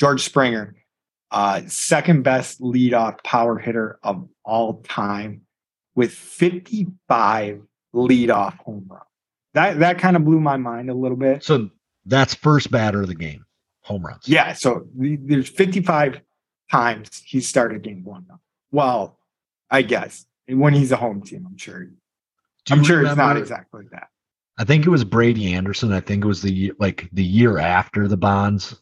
[0.00, 0.76] George Springer,
[1.30, 5.42] uh second best leadoff power hitter of all time
[5.94, 7.60] with 55
[7.94, 9.00] leadoff home run.
[9.54, 11.44] That that kind of blew my mind a little bit.
[11.44, 11.70] So
[12.06, 13.44] that's first batter of the game,
[13.82, 14.28] home runs.
[14.28, 16.20] Yeah, so there's 55
[16.70, 18.26] times he started game one.
[18.70, 19.18] Well,
[19.70, 21.88] I guess when he's a home team, I'm sure.
[22.70, 24.08] I'm sure it's not exactly that.
[24.58, 25.92] I think it was Brady Anderson.
[25.92, 28.80] I think it was the like the year after the Bonds,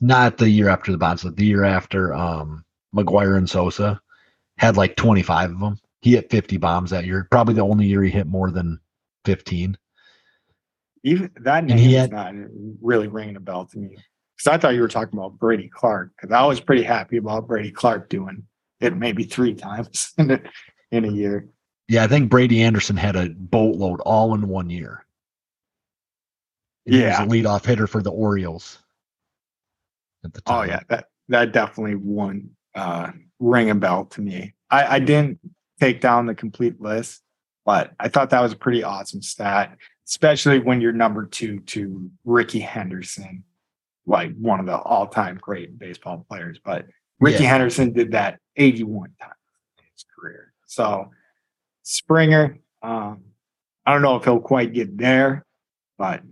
[0.00, 2.64] not the year after the Bonds, but the year after um
[2.94, 4.00] McGwire and Sosa
[4.58, 5.78] had like 25 of them.
[6.02, 7.26] He hit 50 bombs that year.
[7.30, 8.80] Probably the only year he hit more than
[9.26, 9.76] 15.
[11.04, 12.34] Even that name is had- not
[12.82, 13.96] really ringing a bell to me.
[14.36, 16.12] Because I thought you were talking about Brady Clark.
[16.16, 18.44] Because I was pretty happy about Brady Clark doing
[18.80, 20.40] it maybe three times in a,
[20.90, 21.48] in a year.
[21.88, 25.04] Yeah, I think Brady Anderson had a boatload all in one year.
[26.86, 27.24] And He was Yeah.
[27.24, 28.78] a leadoff hitter for the Orioles.
[30.24, 30.58] At the time.
[30.58, 34.52] Oh yeah, that that definitely one uh ring a bell to me.
[34.70, 35.38] I, I didn't
[35.80, 37.22] take down the complete list,
[37.64, 39.76] but I thought that was a pretty awesome stat,
[40.06, 43.44] especially when you're number two to Rickey Henderson,
[44.06, 46.60] like one of the all-time great baseball players.
[46.64, 46.86] But
[47.18, 47.50] Rickey Yeah.
[47.50, 49.34] Henderson did that 81 times
[49.78, 50.52] in his career.
[50.66, 51.10] So
[51.82, 53.22] Springer, um,
[53.86, 55.44] I don't know if he'll quite get there,
[55.98, 56.22] but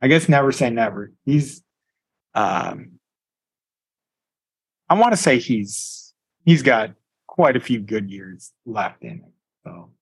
[0.00, 1.12] I guess never say never.
[1.24, 1.62] He's
[2.34, 2.92] um
[4.88, 6.14] I want to say he's
[6.44, 6.90] he's got
[7.38, 9.32] quite a few good years left in it.
[9.64, 9.92] So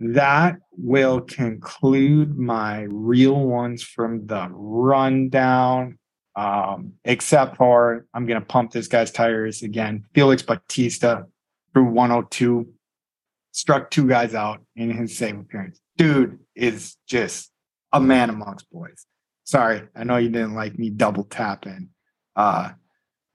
[0.00, 5.98] that will conclude my real ones from the rundown.
[6.34, 10.04] Um, except for I'm gonna pump this guy's tires again.
[10.14, 11.26] Felix Bautista
[11.72, 12.66] through 102
[13.52, 15.80] struck two guys out in his same appearance.
[15.96, 17.52] Dude is just
[17.92, 19.06] a man amongst boys.
[19.44, 21.90] Sorry, I know you didn't like me double tapping
[22.34, 22.70] uh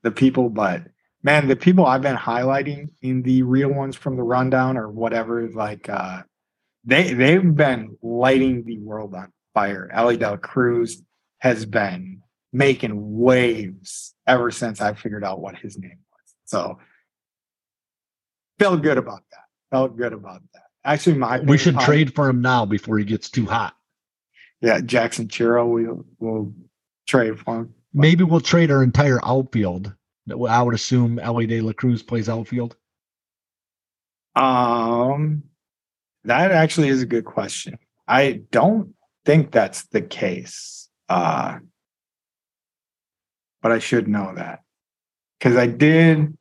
[0.04, 0.84] the people, but
[1.24, 5.48] man, the people I've been highlighting in the real ones from the rundown or whatever,
[5.50, 6.24] like uh
[6.86, 9.90] they they've been lighting the world on fire.
[9.94, 11.02] Elly De La Cruz
[11.40, 16.36] has been making waves ever since I figured out what his name was.
[16.46, 16.80] So
[18.58, 19.44] felt good about that.
[19.72, 20.64] Felt good about that.
[20.84, 23.76] Actually, my We should trade for him now before he gets too hot.
[24.62, 26.54] Yeah, Jackson Chourio, we'll we'll
[27.08, 27.74] trade for him.
[27.94, 29.94] Maybe we'll trade our entire outfield.
[30.32, 32.76] I would assume Elly De La Cruz plays outfield.
[34.36, 35.44] Um,
[36.24, 37.78] that actually is a good question.
[38.08, 38.94] I don't
[39.26, 40.90] think that's the case.
[41.08, 41.60] Uh,
[43.62, 44.62] but I should know that
[45.38, 46.38] because I did.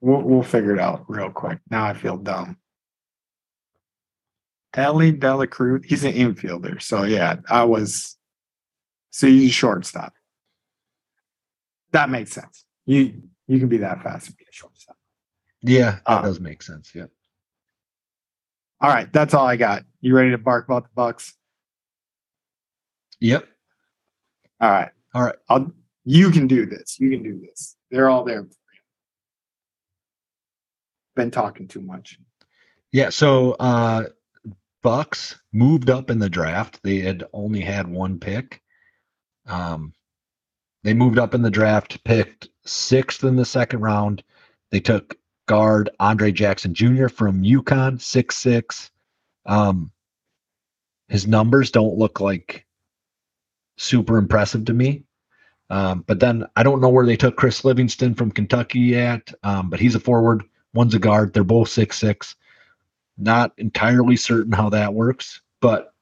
[0.00, 1.58] We'll, we'll figure it out real quick.
[1.70, 2.58] Now I feel dumb.
[4.74, 5.12] Elly
[5.46, 6.82] Cruz, he's an infielder.
[6.82, 8.16] So yeah, I was.
[9.10, 10.12] So he's a shortstop.
[11.92, 12.64] That makes sense.
[12.84, 14.96] You you can be that fast and be a shortstop.
[15.62, 16.92] Yeah, that Uh, does make sense.
[16.94, 17.06] Yeah.
[18.80, 19.84] All right, that's all I got.
[20.00, 21.34] You ready to bark about the Bucks?
[23.20, 23.48] Yep.
[24.60, 24.90] All right.
[25.14, 25.34] All right.
[25.48, 25.72] I'll
[26.04, 27.00] you can do this.
[27.00, 27.76] You can do this.
[27.90, 28.46] They're all there.
[31.14, 32.18] Been talking too much.
[32.92, 33.08] Yeah.
[33.08, 34.04] So uh
[34.82, 36.80] Bucks moved up in the draft.
[36.82, 38.60] They had only had one pick.
[39.46, 39.94] Um
[40.86, 44.22] they moved up in the draft, picked sixth in the second round.
[44.70, 47.08] They took guard Andre Jackson Jr.
[47.08, 48.92] from UConn, six six.
[49.46, 49.90] Um
[51.08, 52.66] his numbers don't look like
[53.76, 55.02] super impressive to me.
[55.70, 59.68] Um, but then I don't know where they took Chris Livingston from Kentucky at, um,
[59.68, 60.44] but he's a forward.
[60.72, 61.32] One's a guard.
[61.32, 62.36] They're both six six.
[63.18, 65.92] Not entirely certain how that works, but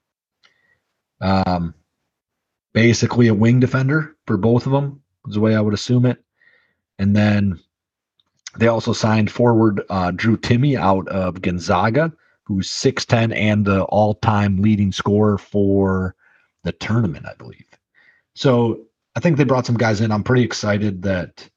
[1.22, 1.74] um,
[2.74, 6.22] basically a wing defender for both of them is the way I would assume it.
[6.98, 7.58] And then
[8.58, 12.12] they also signed forward uh, Drew Timme out of Gonzaga,
[12.44, 16.14] who's 6'10 and the all time leading scorer for
[16.62, 17.64] the tournament, I believe.
[18.34, 20.12] So I think they brought some guys in.
[20.12, 21.48] I'm pretty excited that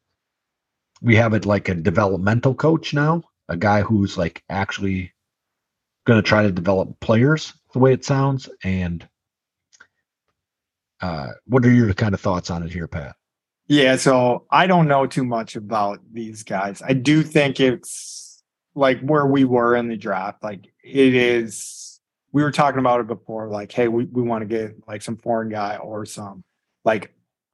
[1.02, 5.14] we have it like a developmental coach now, a guy who's like actually
[6.06, 8.50] going to try to develop players the way it sounds.
[8.64, 9.08] And
[11.02, 13.16] uh, what are your kind of thoughts on it here, Pat?
[13.68, 16.82] Yeah, so I don't know too much about these guys.
[16.82, 18.42] I do think it's
[18.76, 20.42] like where we were in the draft.
[20.44, 22.00] Like it is
[22.32, 25.18] we were talking about it before, like, hey, we, we want to get like some
[25.18, 26.44] foreign guy or some
[26.86, 27.14] like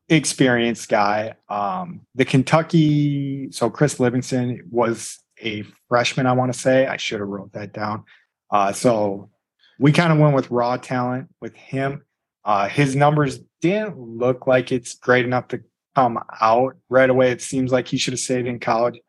[0.10, 1.34] experienced guy.
[1.50, 6.86] Um the Kentucky, so Chris Livingston was a freshman, I want to say.
[6.86, 8.04] I should have wrote that down.
[8.52, 9.32] Uh so
[9.80, 12.04] we kind of went with raw talent with him.
[12.46, 15.62] Uh his numbers didn't look like it's great enough to
[15.96, 17.32] come out right away.
[17.32, 19.00] It seems like he should have stayed in college.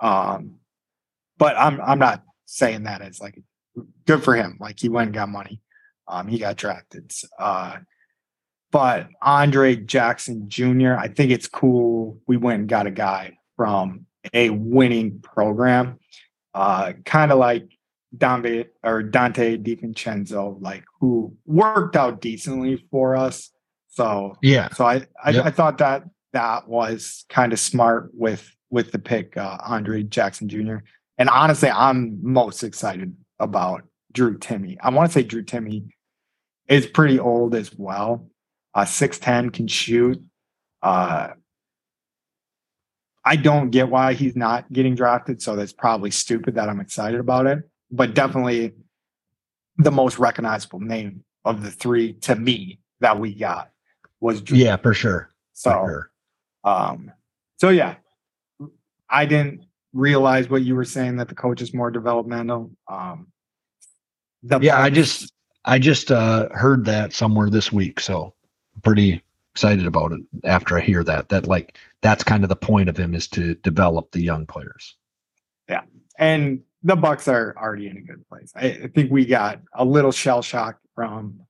[0.00, 0.56] Um,
[1.38, 3.38] but I'm I'm not saying that as like
[4.06, 4.56] good for him.
[4.60, 5.60] Like he went and got money.
[6.08, 7.12] Um, he got drafted.
[7.38, 7.78] Uh,
[8.70, 12.20] but Andre Jackson Jr., I think it's cool.
[12.26, 15.98] We went and got a guy from a winning program,
[16.54, 17.68] uh, kind of like
[18.16, 23.50] Dante or Dante DiVincenzo, like who worked out decently for us.
[23.88, 24.68] So Yeah.
[24.70, 25.44] so I I, Yep.
[25.46, 30.48] I thought that that was kind of smart with with the pick uh, Andre Jackson
[30.48, 30.76] Jr.
[31.18, 33.82] And honestly, I'm most excited about
[34.12, 34.76] Drew Timme.
[34.80, 35.88] I want to say Drew Timme
[36.68, 38.28] is pretty old as well.
[38.74, 40.22] Uh, six ten can shoot.
[40.82, 41.28] Uh,
[43.24, 47.18] I don't get why he's not getting drafted, so that's probably stupid that I'm excited
[47.18, 47.68] about it.
[47.90, 48.72] But definitely
[49.78, 53.70] the most recognizable name of the three to me that we got
[54.20, 54.58] was Drew.
[54.58, 55.30] Yeah, for sure.
[55.52, 56.10] So, For sure.
[56.64, 57.12] um,
[57.58, 57.96] so yeah,
[59.08, 62.70] I didn't realize what you were saying that the coach is more developmental.
[62.88, 63.28] Um,
[64.42, 65.32] the Yeah, I just
[65.64, 68.34] I just uh heard that somewhere this week, so
[68.74, 69.22] I'm pretty
[69.54, 71.28] excited about it after I hear that.
[71.30, 74.96] That like that's kind of the point of him is to develop the young players.
[75.68, 75.82] Yeah,
[76.18, 78.52] and the Bucks are already in a good place.
[78.54, 81.40] I, I think we got a little shell shock from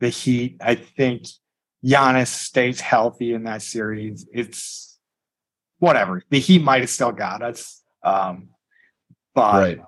[0.00, 0.56] the Heat.
[0.58, 1.26] I think
[1.84, 4.26] Giannis stays healthy in that series.
[4.32, 4.98] It's
[5.80, 6.22] whatever.
[6.30, 7.82] The Heat might have still got us.
[8.02, 8.48] Um,
[9.34, 9.80] but right.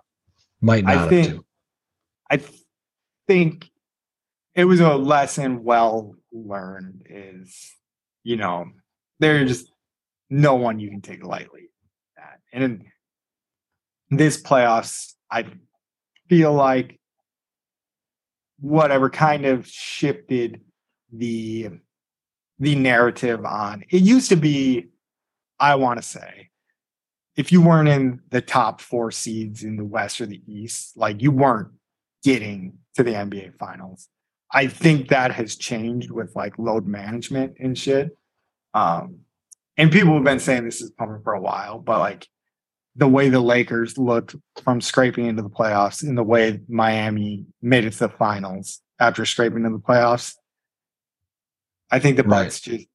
[0.60, 1.44] Might not I have think to.
[2.30, 2.40] I
[3.26, 3.70] think
[4.54, 7.74] it was a lesson well learned is,
[8.24, 8.66] you know,
[9.20, 9.72] there's
[10.28, 11.70] no one you can take lightly.
[12.16, 12.84] That and
[14.10, 15.46] this playoffs, I
[16.28, 16.98] feel like
[18.60, 20.60] whatever kind of shifted
[21.12, 21.70] the
[22.60, 24.88] the narrative on it used to be,
[25.60, 26.48] I want to say,
[27.36, 31.22] if you weren't in the top four seeds in the West or the East, like
[31.22, 31.68] you weren't
[32.24, 34.08] getting to the NBA finals.
[34.52, 38.16] I think that has changed with like load management and shit.
[38.74, 39.20] Um,
[39.76, 42.26] and people have been saying this is coming for a while, but like
[42.98, 47.84] the way the Lakers looked from scraping into the playoffs and the way Miami made
[47.84, 50.34] it to the finals after scraping into the playoffs,
[51.92, 52.44] I think the Right.
[52.44, 52.86] Bucks just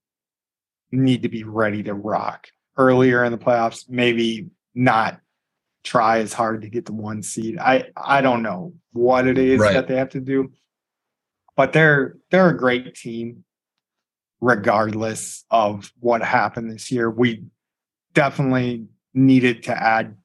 [0.91, 2.47] need to be ready to rock
[2.77, 3.89] earlier in the playoffs.
[3.89, 5.21] Maybe not
[5.85, 7.57] try as hard to get the one seed.
[7.57, 9.73] I I don't know what it is Right.
[9.73, 10.51] that they have to do,
[11.55, 13.45] but they're they're a great team,
[14.41, 17.09] regardless of what happened this year.
[17.09, 17.45] We
[18.13, 20.17] definitely needed to add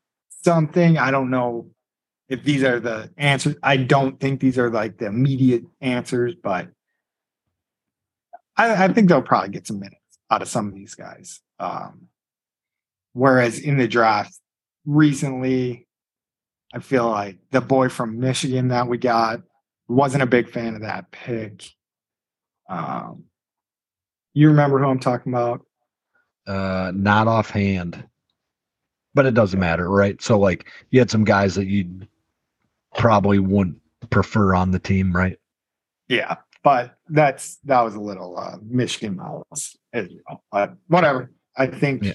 [0.43, 0.99] something.
[0.99, 1.71] I don't know
[2.29, 3.57] if these are the answers.
[3.63, 6.69] I don't think these are like the immediate answers, but
[8.57, 9.97] I, I think they'll probably get some minutes
[10.31, 11.41] out of some of these guys.
[11.59, 12.09] Um,
[13.13, 14.39] whereas in the draft
[14.85, 15.87] recently,
[16.75, 19.41] I feel like the boy from Michigan that we got
[19.89, 21.65] wasn't a big fan of that pick.
[22.69, 23.25] Um,
[24.35, 25.65] you remember who I'm talking about?
[26.47, 28.05] Uh, not offhand,
[29.15, 30.21] but it doesn't matter, right?
[30.23, 31.89] So, like, you had some guys that you
[32.97, 33.79] probably wouldn't
[34.11, 35.39] prefer on the team, right?
[36.09, 40.43] Yeah, but that's that was a little uh, Michigan malice, as know.
[40.51, 41.33] But whatever.
[41.57, 42.13] I think Yeah.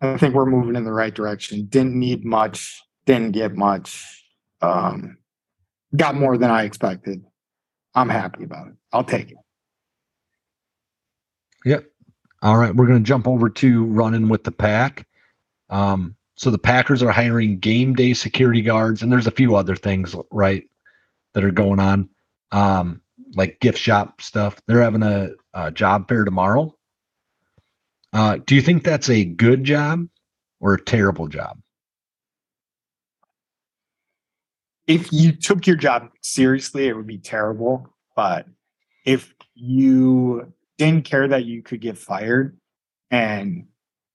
[0.00, 1.66] I think we're moving in the right direction.
[1.66, 2.82] Didn't need much.
[3.06, 4.02] Didn't get much.
[4.60, 5.18] Um,
[5.94, 7.22] got more than I expected.
[7.94, 8.74] I'm happy about it.
[8.92, 9.36] I'll take it.
[11.64, 11.86] Yep.
[12.42, 15.06] All right, we're going to jump over to running with the pack.
[15.72, 19.74] Um, so the Packers are hiring game day security guards, and there's a few other
[19.74, 20.64] things, right,
[21.34, 22.08] that are going on,
[22.52, 23.00] um,
[23.34, 24.60] like gift shop stuff.
[24.66, 26.76] They're having a, a job fair tomorrow.
[28.12, 30.06] Uh, do you think that's a good job
[30.60, 31.58] or a terrible job?
[34.86, 37.88] if you took your job seriously, it would be terrible.
[38.16, 38.46] But
[39.04, 42.58] if you didn't care that you could get fired
[43.10, 43.66] and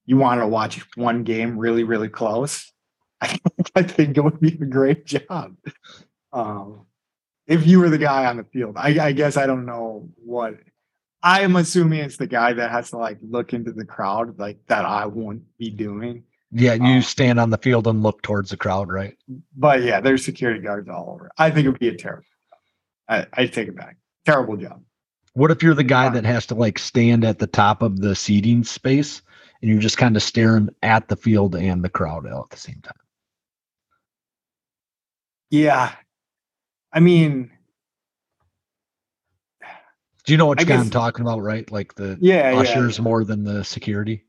[0.08, 2.72] you wanted to watch one game really, really close,
[3.22, 3.39] I,
[3.76, 5.55] I think it would be a great job.
[6.34, 6.88] Um,
[7.45, 10.55] if you were the guy on the field, I, I guess I don't know what.
[11.24, 14.60] I am assuming it's the guy that has to like look into the crowd, like
[14.68, 16.24] that I won't be doing.
[16.51, 19.18] Yeah, you Um, stand on the field and look towards the crowd, right?
[19.55, 21.30] But yeah, there's security guards all over.
[21.38, 22.24] I think it would be a terrible.
[23.10, 23.97] I, I take it back.
[24.26, 24.82] Terrible job.
[25.34, 28.16] What if you're the guy that has to like stand at the top of the
[28.16, 29.22] seating space
[29.62, 32.80] and you're just kind of staring at the field and the crowd at the same
[32.82, 32.93] time?
[35.49, 35.93] Yeah,
[36.91, 37.51] I mean,
[40.26, 41.70] Do you know what guy I'm guess- talking about, right?
[41.72, 43.03] Like the yeah, yeah, ushers yeah.
[43.03, 44.26] more than the security.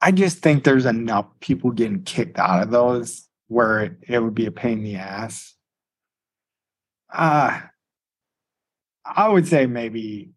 [0.00, 4.34] I just think there's enough people getting kicked out of those where it, it would
[4.34, 5.54] be a pain in the ass.
[7.12, 7.60] Uh
[9.06, 10.33] I would say maybe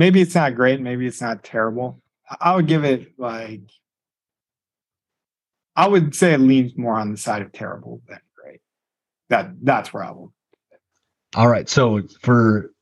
[0.00, 2.02] maybe it's not great, maybe it's not terrible.
[2.40, 3.60] I- would give it like
[5.76, 8.60] I would say it leans more on the side of terrible than great.
[9.28, 10.32] That that's where I will.
[11.36, 11.68] All right.
[11.68, 12.72] So for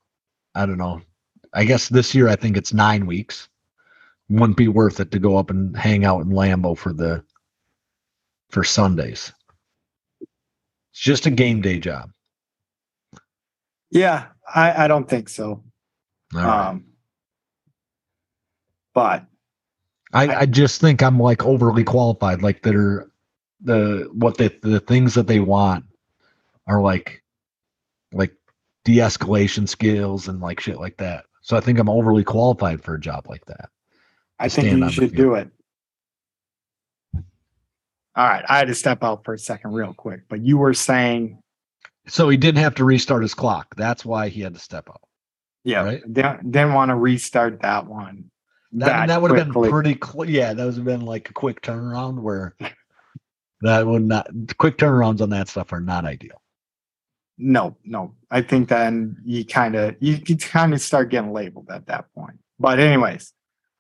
[0.55, 1.03] I don't know.
[1.53, 3.49] I guess this year I think it's nine weeks.
[4.31, 7.25] Wouldn't be worth it to go up and hang out in Lambeau for the
[8.51, 9.33] for Sundays.
[10.21, 12.11] It's just a game day job.
[13.91, 15.65] Yeah, I, I don't think so.
[16.33, 16.69] Right.
[16.69, 16.88] Um
[18.99, 19.25] but
[20.13, 22.43] I, I just think I'm like overly qualified.
[22.43, 23.07] Like they're
[23.61, 25.85] the what they the things that they want
[26.67, 27.23] are like
[28.13, 28.35] like
[28.85, 31.27] de-escalation skills and like shit like that.
[31.43, 33.69] So I think I'm overly qualified for a job like that.
[34.41, 35.49] I think you should do it.
[37.15, 37.23] All
[38.27, 40.23] right, I had to step out for a second, real quick.
[40.29, 41.39] But you were saying,
[42.09, 43.77] So he didn't have to restart his clock.
[43.77, 45.03] That's why he had to step out.
[45.63, 46.13] yeah, Right.
[46.13, 48.33] didn't, didn't want to restart that one.
[48.73, 51.63] That, that would have been pretty cl- yeah, that would have been like a quick
[51.63, 52.55] turnaround where
[53.63, 56.43] that would not quick turnarounds on that stuff are not ideal.
[57.39, 58.15] No, no.
[58.31, 62.13] I think then you kind of you, you kind of start getting labeled at that
[62.15, 62.39] point.
[62.59, 63.33] But anyways,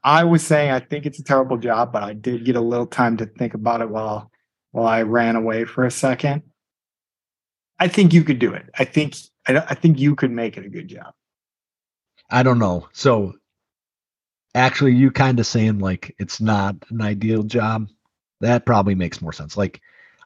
[0.02, 2.86] I was saying I think it's a terrible job, but I did get a little
[2.86, 4.30] time to think about it while
[4.70, 6.42] while I ran away for a second.
[7.78, 8.66] I think you could do it.
[8.78, 9.16] I think
[9.46, 11.12] I, I think you could make it a good job.
[12.30, 12.88] I don't know.
[12.92, 13.34] So
[14.54, 17.88] actually you kind of saying like it's not an ideal job.
[18.40, 19.56] That probably makes more sense.
[19.56, 19.80] Like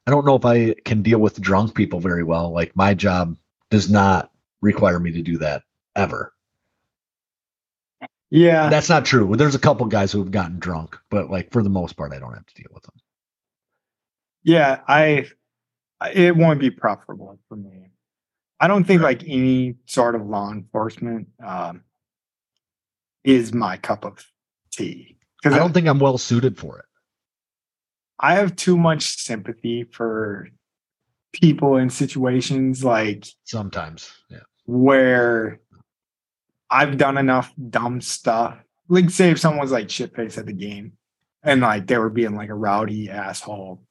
[0.06, 2.52] I don't know if I can deal with drunk people very well.
[2.52, 3.36] Like my job
[3.70, 5.62] does not require me to do that
[5.96, 6.32] ever.
[8.30, 8.70] Yeah.
[8.70, 9.36] That's not true.
[9.36, 12.18] There's a couple guys who have gotten drunk, but like for the most part I
[12.18, 12.94] don't have to deal with them.
[14.42, 15.26] Yeah, I
[16.12, 17.90] it won't be preferable for me.
[18.58, 21.82] I don't think like any sort of law enforcement um,
[23.24, 24.24] is my cup of
[24.72, 26.84] tea Because I don't think I'm well suited for it.
[28.18, 30.48] I have too much sympathy for
[31.32, 34.12] people in situations like Sometimes.
[34.30, 34.38] Yeah.
[34.66, 35.60] where
[36.70, 38.56] I've done enough dumb stuff.
[38.88, 40.92] Like, say if someone's like shit faced at the game
[41.42, 43.82] and like they were being like a rowdy asshole,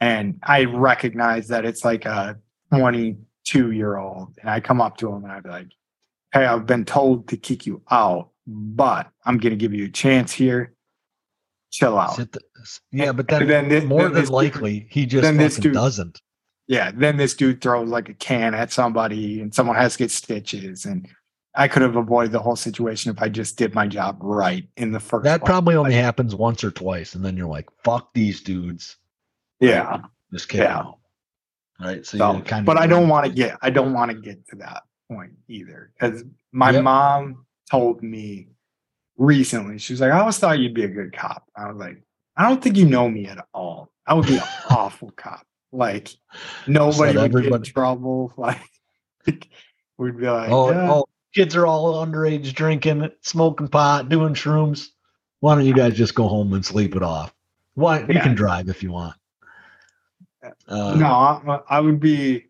[0.00, 2.38] and I recognize that it's like a
[2.72, 5.68] 22 year old, and I come up to him and I'd be like,
[6.32, 9.90] Hey, I've been told to kick you out, but I'm going to give you a
[9.90, 10.74] chance here.
[11.70, 12.16] Chill out.
[12.16, 12.40] The-
[12.90, 15.56] yeah, but then, then thi- more then than this dude- likely he just then this
[15.56, 16.20] dude- doesn't.
[16.66, 20.10] yeah, then this dude throws like a can at somebody and someone has to get
[20.10, 20.84] stitches.
[20.84, 21.08] And
[21.54, 24.90] I could have avoided the whole situation if I just did my job right in
[24.92, 25.48] the first That place.
[25.48, 28.96] probably only happens once or twice, and then you're like, "Fuck these dudes."
[29.60, 30.02] Yeah.
[30.32, 30.66] Just kidding.
[30.66, 30.84] Yeah.
[31.80, 32.04] Right.
[32.06, 32.66] So, So, you kind of.
[32.66, 35.92] but I don't want to get I don't want to get to that point either.
[35.98, 36.84] Because my Yep.
[36.84, 38.48] mom told me
[39.16, 41.44] recently, she was like, I always thought you'd be a good cop.
[41.56, 42.02] I was like,
[42.36, 43.90] I don't think you know me at all.
[44.06, 45.46] I would be an awful cop.
[45.72, 46.08] Like
[46.66, 48.32] nobody would get in trouble.
[49.26, 49.48] Like
[49.98, 50.90] we'd be like, Oh, yeah.
[50.90, 51.04] oh,
[51.34, 54.88] kids are all underage drinking, smoking pot, doing shrooms.
[55.40, 57.34] Why don't you guys just go home and sleep it off?
[57.74, 59.14] Why you can drive if you want.
[60.66, 62.46] Uh, no, I, I would be.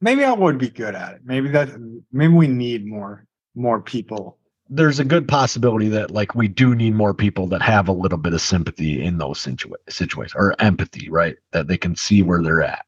[0.00, 1.20] Maybe I would be good at it.
[1.24, 1.68] Maybe that.
[2.12, 4.38] Maybe we need more more people.
[4.68, 8.18] There's a good possibility that like we do need more people that have a little
[8.18, 11.36] bit of sympathy in those situa- situations or empathy, right?
[11.52, 12.86] That they can see where they're at.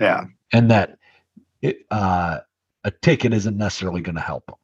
[0.00, 0.98] Yeah, and that
[1.62, 2.40] it, uh,
[2.84, 4.56] a ticket isn't necessarily going to help them,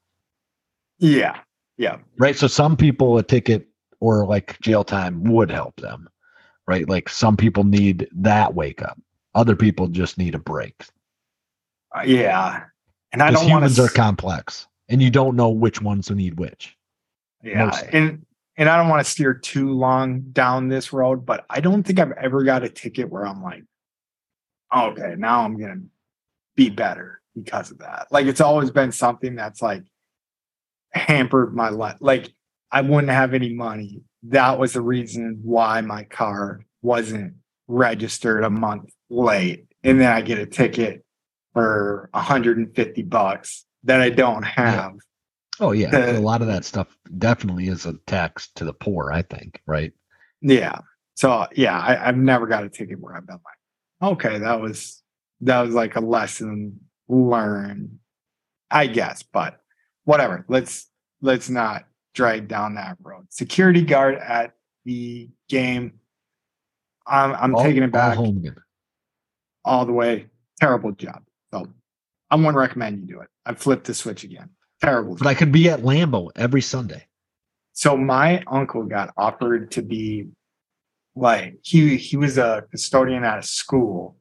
[0.99, 1.41] yeah,
[1.77, 2.37] yeah, right?
[2.37, 3.69] So some people a ticket
[4.01, 6.09] or like jail time would help them,
[6.67, 6.89] right?
[6.89, 9.01] Like some people need that wake up.
[9.35, 10.75] Other people just need a break.
[11.97, 12.65] Uh, yeah.
[13.13, 13.83] And I don't want humans to.
[13.83, 16.77] are complex, and you don't know which ones who need which.
[17.43, 17.89] Yeah, mostly.
[17.93, 18.27] and
[18.59, 21.99] and I don't want to steer too long down this road, but I don't think
[21.99, 23.65] I've ever got a ticket where I'm like,
[24.77, 25.81] okay, now I'm gonna
[26.55, 28.09] be better because of that.
[28.11, 29.83] Like it's always been something that's like
[30.93, 31.97] hampered my life.
[32.01, 32.31] Like
[32.71, 34.03] I wouldn't have any money.
[34.25, 37.35] That was the reason why my car wasn't
[37.67, 41.03] registered a month late, and then I get a ticket
[41.55, 44.95] for 150 bucks that I don't have.
[45.61, 49.13] Oh yeah, The- a lot of that stuff definitely is a tax to the poor.
[49.13, 49.93] I think, right?
[50.41, 50.79] Yeah.
[51.15, 55.03] So yeah, I, I've never got a ticket where I've been like, okay, that was
[55.43, 57.99] that was like a lesson learned,
[58.71, 59.23] I guess.
[59.23, 59.61] But
[60.05, 60.45] whatever.
[60.49, 60.89] Let's
[61.21, 63.27] let's not drag down that road.
[63.31, 64.55] Security guard at
[64.85, 65.93] the game.
[67.07, 68.57] I'm I'm All- taking all it back all, home again.
[69.87, 70.27] the way.
[70.61, 71.23] Terrible job.
[71.53, 71.67] So
[72.33, 73.29] I wouldn't recommend you do it.
[73.47, 74.49] I flipped the switch again.
[74.81, 75.15] Terrible.
[75.17, 77.07] But I could be at Lambeau every Sunday.
[77.73, 80.27] so my uncle got offered to be
[81.15, 84.17] like he he was a custodian at a school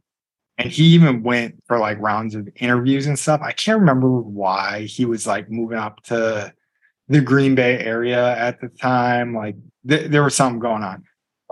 [0.58, 4.10] and he even went for like rounds of interviews and stuff i can't remember
[4.42, 6.54] why he was like moving up to
[7.08, 9.56] the green bay area at the time like
[9.88, 11.04] th- there was something going on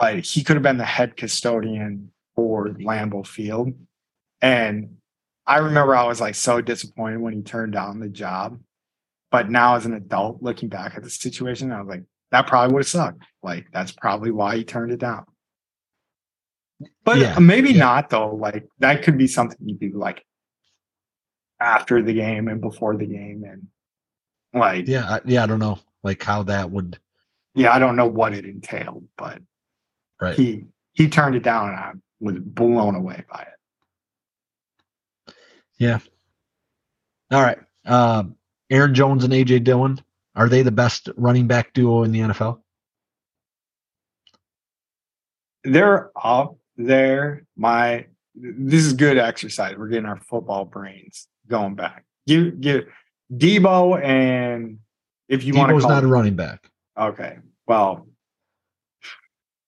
[0.02, 3.70] like he could have been the head custodian for lambeau field
[4.42, 4.98] and
[5.50, 8.58] i remember i was like so disappointed when he turned down the job
[9.32, 12.74] but now as an adult looking back at the situation i was like that probably
[12.74, 15.26] would have sucked like that's probably why he turned it down
[17.04, 17.80] but Yeah, maybe yeah.
[17.80, 20.24] not though like that could be something you do like
[21.60, 23.68] after the game and before the game and
[24.54, 25.44] like yeah, Yeah, I, yeah.
[25.44, 26.98] I don't know, like how that would.
[27.56, 29.42] Yeah I don't know what it entailed but
[30.22, 30.36] Right.
[30.36, 33.59] he he turned it down and i was blown away by it
[35.80, 36.00] Yeah.
[37.32, 37.58] All right.
[37.86, 38.36] Um,
[38.70, 40.00] Aaron Jones and AJ Dillon
[40.36, 42.60] are they the best running back duo in the NFL?
[45.64, 47.44] they're up there.
[47.58, 48.06] My
[48.36, 49.76] this is good exercise.
[49.78, 52.06] We're getting our football brains going back.
[52.28, 52.86] Give give
[53.34, 54.80] Debo and
[55.28, 56.66] if you want to Debo's call not a running back.
[56.98, 57.38] okay.
[57.68, 58.08] Well,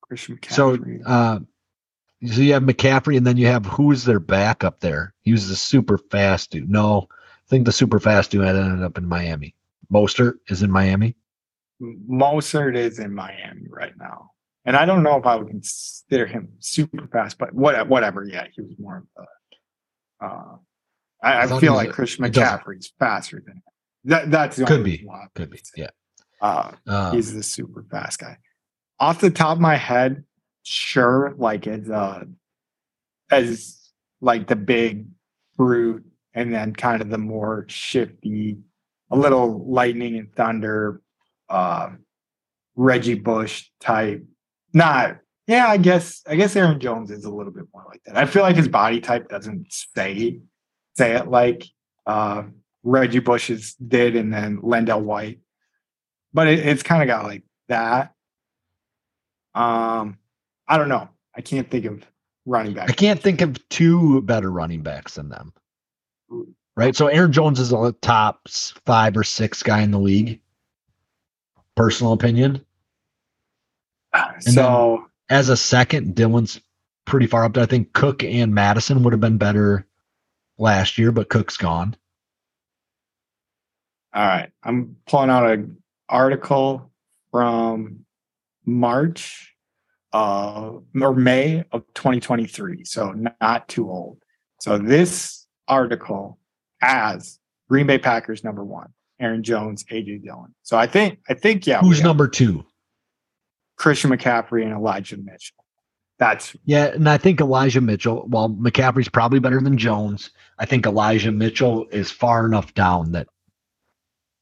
[0.02, 1.02] Christian So, McCaffrey.
[1.06, 1.40] uh,
[2.26, 5.14] so you have McCaffrey, and then you have who's their backup there?
[5.22, 6.70] He was the super fast dude.
[6.70, 9.56] No, I think the super fast dude ended up in Miami.
[9.92, 11.16] Mostert is in Miami.
[11.82, 14.32] Mostert is in Miami right now.
[14.66, 18.24] And I don't know if I would consider him super fast, but what, whatever.
[18.24, 19.26] Yeah, he was more of
[20.22, 20.26] a.
[20.26, 20.56] Uh,
[21.24, 23.64] I, I I, feel like a- it McCaffrey's faster than him.
[24.06, 25.10] That, that's the Could only be.
[25.10, 25.60] I Could be.
[25.76, 25.90] Yeah.
[26.40, 28.38] Uh, Uh, he's the super fast guy.
[29.00, 30.24] Off the top of my head,
[30.64, 32.24] sure, like as uh
[33.32, 33.78] as
[34.20, 35.08] like the big
[35.58, 38.58] brute, and then kind of the more shifty,
[39.10, 41.02] a little lightning and thunder,
[41.50, 41.90] uh,
[42.76, 44.24] Reggie Bush type.
[44.74, 48.18] Not, yeah, I guess I guess Aaron Jones is a little bit more like that.
[48.18, 50.40] I feel like his body type doesn't say
[50.98, 51.66] say it like
[52.06, 52.44] uh
[52.84, 55.40] Reggie Bush's did, and then LenDale White
[56.34, 58.14] but it, it's kind of got like that.
[59.54, 60.18] Um,
[60.72, 61.10] I don't know.
[61.36, 62.06] I can't think of
[62.46, 62.90] running back.
[62.90, 65.52] I can't think of two better running backs than them.
[66.78, 66.96] Right.
[66.96, 68.48] So Aaron Jones is a top
[68.86, 70.40] five or six guy in the league.
[71.76, 72.66] Personal opinion.
[74.14, 76.62] Uh, so As a second, Dillon's
[77.06, 77.64] pretty far up there.
[77.64, 79.86] I think Cook and Mattison would have been better
[80.58, 81.98] last year, but Cook's gone.
[84.14, 86.92] all right, I'm pulling out an article
[87.32, 88.06] from
[88.66, 89.51] March
[90.14, 92.84] uh or May of 2023.
[92.86, 94.20] So not too old.
[94.60, 96.38] So this article
[96.82, 97.40] has
[97.70, 98.90] Green Bay Packers number one,
[99.20, 100.54] Aaron Jones, AJ Dillon.
[100.64, 102.66] So I think I think yeah, Who's number two?
[103.78, 105.66] Christian McCaffrey and Elijah Mitchell.
[106.20, 110.86] That's Yeah, and I think Elijah Mitchell, while McCaffrey's probably better than Jones, I think
[110.86, 113.28] Elijah Mitchell is far enough down that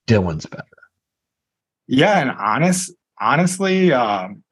[0.05, 0.65] Dillon's better.
[1.87, 2.91] Yeah, and honest,
[3.21, 4.43] honestly, um,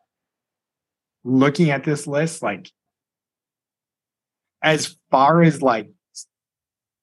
[1.28, 2.72] looking at this list, like
[4.62, 5.92] as far as like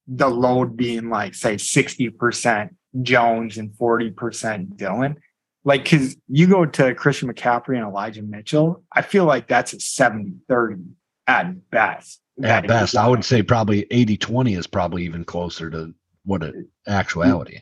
[0.07, 2.69] the load being like say 60%
[3.01, 5.17] Jones and 40% Dillon,
[5.63, 9.77] like because you go to Christian McCaffrey and Elijah Mitchell, I feel like that's a
[9.77, 10.85] 70-30
[11.27, 12.21] at best.
[12.43, 15.93] At best, I would say probably 80 20 is probably even closer to
[16.25, 16.55] what it
[16.87, 17.59] actuality.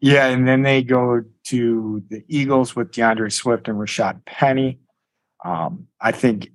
[0.00, 4.80] Yeah, and then they go to the Eagles with D'Andre Swift and Rashaad Penny.
[5.44, 6.50] Um, I think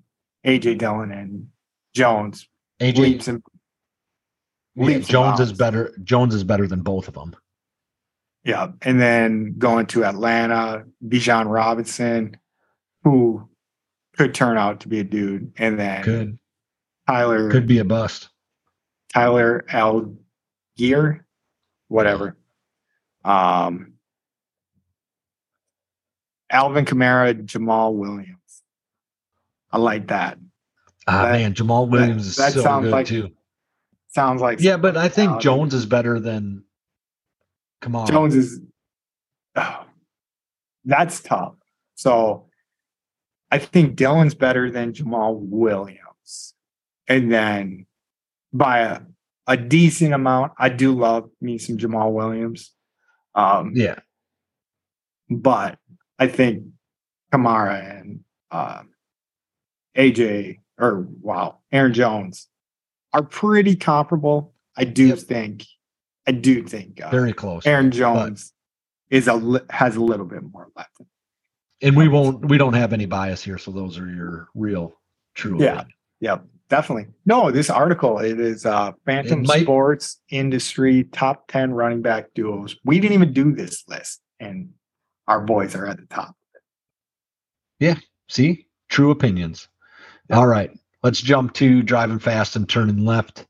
[0.45, 1.47] AJ Dillon and
[1.93, 2.47] Jones
[2.79, 3.41] AJ leaps and
[4.75, 5.95] yeah, leaps and Jones is better.
[6.03, 7.35] Jones is better than both of them.
[8.43, 12.37] Yeah, and then going to Atlanta, Bijan Robinson,
[13.03, 13.49] who
[14.15, 16.39] could turn out to be a dude, and then Could
[17.07, 18.29] Tyler could be a bust.
[19.13, 21.21] Tyler Allgeier,
[21.87, 22.37] whatever.
[23.25, 23.93] Um,
[26.49, 28.36] Alvin Kamara, Jamaal Williams.
[29.71, 30.37] I like that.
[31.07, 33.29] Ah That- man, Jamaal Williams is that so sounds good like- too.
[34.09, 35.41] Sounds like Yeah, but I think.
[35.41, 36.63] Jones is better than.
[37.81, 38.59] Come on, Jones is
[39.55, 39.85] oh,
[40.85, 41.53] that's tough.
[41.95, 42.49] So
[43.51, 46.55] I think Dillon's better than Jamaal Williams.
[47.07, 47.85] And then
[48.51, 49.01] by a,
[49.45, 52.73] a decent amount, I do love me some Jamaal Williams.
[53.35, 53.99] Um, Yeah,
[55.29, 55.77] but
[56.17, 56.63] I think
[57.31, 58.21] Kamara and
[58.51, 58.89] um,
[59.97, 62.47] AJ or wow, Aaron Jones
[63.13, 64.53] are pretty comparable.
[64.77, 65.17] I do Yep.
[65.19, 65.65] think,
[66.27, 67.65] I do think uh, very close.
[67.65, 68.53] Aaron Jones
[69.09, 71.01] is a has a little bit more left.
[71.81, 72.47] And we won't.
[72.49, 74.93] We don't have any bias here, so those are your real,
[75.35, 75.57] true.
[75.61, 75.73] Yeah.
[75.73, 75.93] opinion.
[76.21, 77.07] Yep, definitely.
[77.25, 82.75] No, this article it is uh Phantom might- Sports Industry top 10 running back duos.
[82.83, 84.69] We didn't even do this list and
[85.27, 86.35] our boys are at the top.
[87.79, 87.95] Yeah,
[88.29, 89.67] see, true opinions.
[90.31, 90.71] All right,
[91.03, 93.45] let's jump to driving fast and turning left.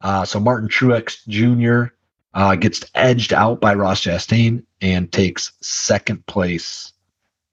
[0.00, 1.94] Uh, so Martin Truex Jr.
[2.32, 6.92] Uh, gets edged out by Ross Chastain and takes second place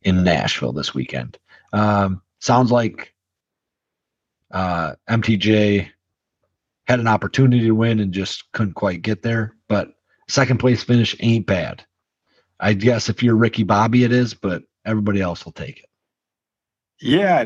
[0.04, 1.38] in Nashville this weekend.
[1.74, 3.14] Um, sounds like
[4.52, 5.90] uh, MTJ
[6.88, 9.56] had an opportunity to win and just couldn't quite get there.
[9.68, 9.90] But
[10.30, 11.84] second place finish ain't bad.
[12.60, 15.90] I guess if you're Ricky Bobby, it is, but everybody else will take it.
[17.00, 17.46] Yeah,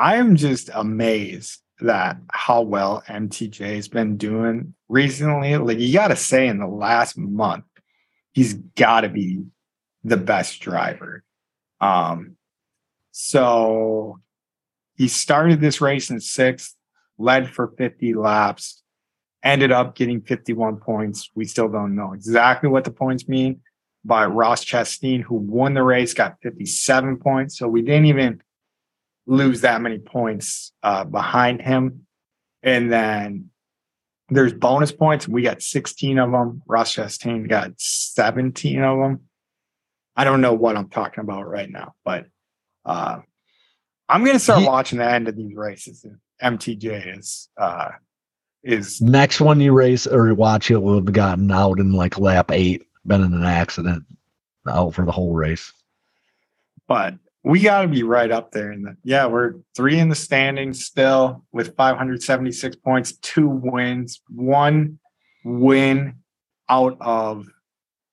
[0.00, 5.54] I am just amazed that how well MTJ has been doing recently.
[5.58, 7.64] Like you got to say, in the last month,
[8.32, 9.44] he's got to be
[10.02, 11.22] the best driver.
[11.82, 12.36] Um,
[13.10, 14.20] so
[14.96, 16.74] he started this race in sixth,
[17.18, 18.82] led for 50 laps,
[19.42, 21.30] ended up getting 51 points.
[21.34, 23.60] We still don't know exactly what the points mean.
[24.02, 27.58] By Ross Chastain, who won the race, got 57 points.
[27.58, 28.40] So we didn't even
[29.30, 32.06] lose that many points uh, behind him.
[32.62, 33.50] And then
[34.28, 35.28] there's bonus points.
[35.28, 36.62] We got 16 of them.
[36.66, 39.20] Ross Chastain got 17 of them.
[40.16, 42.26] I don't know what I'm talking about right now, but
[42.84, 43.20] uh,
[44.08, 46.04] I'm going to start He- watching the end of these races.
[46.42, 47.90] MTJ is uh,
[48.64, 52.50] is Next one you race or watch, it will have gotten out in like lap
[52.50, 54.04] eight, been in an accident,
[54.68, 55.72] out for the whole race.
[56.88, 58.70] but we got to be right up there.
[58.70, 64.98] And the, yeah, we're three in the standings still with 576 points, two wins, one
[65.44, 66.16] win
[66.68, 67.46] out of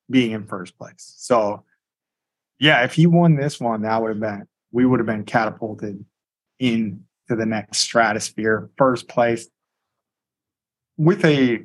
[0.09, 1.13] being in first place.
[1.17, 1.63] So,
[2.59, 6.03] yeah, if he won this one, that would have been we would have been catapulted
[6.59, 6.99] into
[7.29, 9.47] the next stratosphere, first place
[10.97, 11.63] with a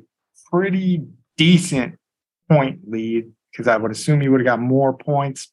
[0.51, 1.03] pretty
[1.37, 1.97] decent
[2.49, 5.51] point lead because I would assume he would have got more points.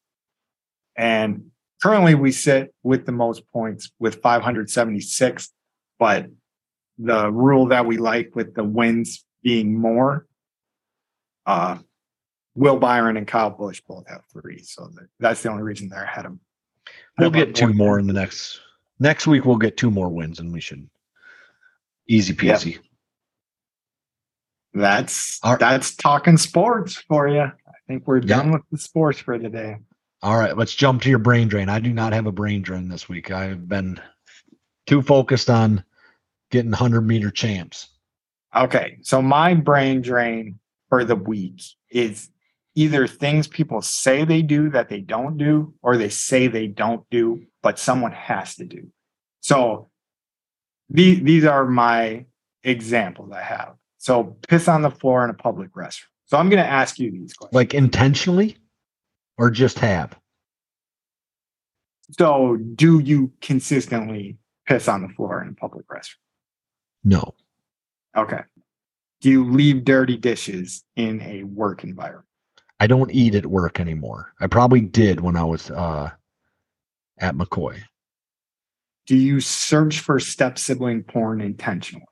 [0.97, 1.51] And
[1.82, 5.51] currently we sit with the most points with 576
[5.98, 6.27] but
[6.98, 10.27] the rule that we like with the wins being more
[11.47, 11.78] uh
[12.55, 16.27] will byron and kyle busch both have three so that's the only reason they're ahead
[16.27, 16.39] of
[17.19, 18.61] We'll get two more in the next
[18.98, 19.44] next week.
[19.44, 20.89] We'll get two more wins, and we should
[22.09, 22.59] easy Yep.
[22.59, 22.78] peasy.
[24.73, 25.61] that's All right.
[25.61, 27.52] that's talking sports for you i
[27.89, 28.27] think we're Yep.
[28.27, 29.77] done with the sports for the day
[30.22, 31.68] All right, let's jump to your brain drain.
[31.68, 33.30] I do not have a brain drain this week.
[33.30, 34.01] I've been
[34.86, 35.82] too focused on
[36.51, 37.88] getting hundred meter champs.
[38.55, 42.28] Okay, so my brain drain for the week is
[42.74, 47.09] either things people say they do that they don't do, or they say they don't
[47.10, 48.88] do, but someone has to do.
[49.40, 49.90] So
[50.90, 52.26] these these are my
[52.62, 53.74] examples I have.
[53.98, 56.06] So piss on the floor in a public restroom.
[56.26, 57.55] So I'm going to ask you these questions.
[57.55, 58.56] Like intentionally,
[59.41, 60.17] or just have.
[62.19, 64.37] so do you consistently
[64.67, 66.17] piss on the floor in a public restroom?
[67.03, 67.35] No,
[68.17, 68.41] Okay.
[69.21, 72.27] Do you leave dirty dishes in a work environment?
[72.81, 74.33] I don't eat at work anymore.
[74.41, 76.11] I probably did when I was uh,
[77.19, 77.81] at McCoy.
[79.07, 82.07] Do you search for step sibling porn intentionally?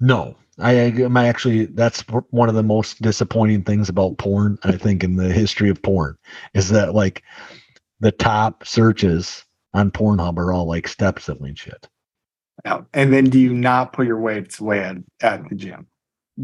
[0.00, 2.00] No, I am actually that's
[2.30, 4.58] one of the most disappointing things about porn.
[4.64, 6.16] I think in the history of porn
[6.54, 7.22] is that like
[8.00, 9.44] the top searches
[9.74, 11.86] on Pornhub are all like step sibling shit.
[12.64, 12.86] No.
[12.92, 15.86] And then do you not put your weights away at, at the gym?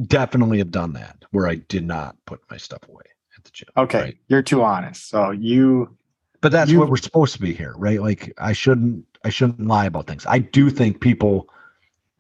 [0.06, 3.04] Definitely have done that where I did not put my stuff away
[3.36, 3.68] at the gym.
[3.76, 4.16] Okay, right?
[4.28, 5.08] you're too honest.
[5.08, 5.96] So you
[6.42, 8.00] but that's You- what we're supposed to be here, right?
[8.00, 10.24] Like I shouldn't I shouldn't lie about things.
[10.26, 11.48] I do think people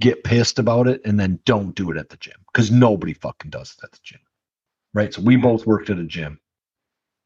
[0.00, 3.50] get pissed about it and then don't do it at the gym because nobody fucking
[3.50, 4.20] does it at the gym,
[4.94, 5.12] right?
[5.14, 6.38] So we both worked at a gym.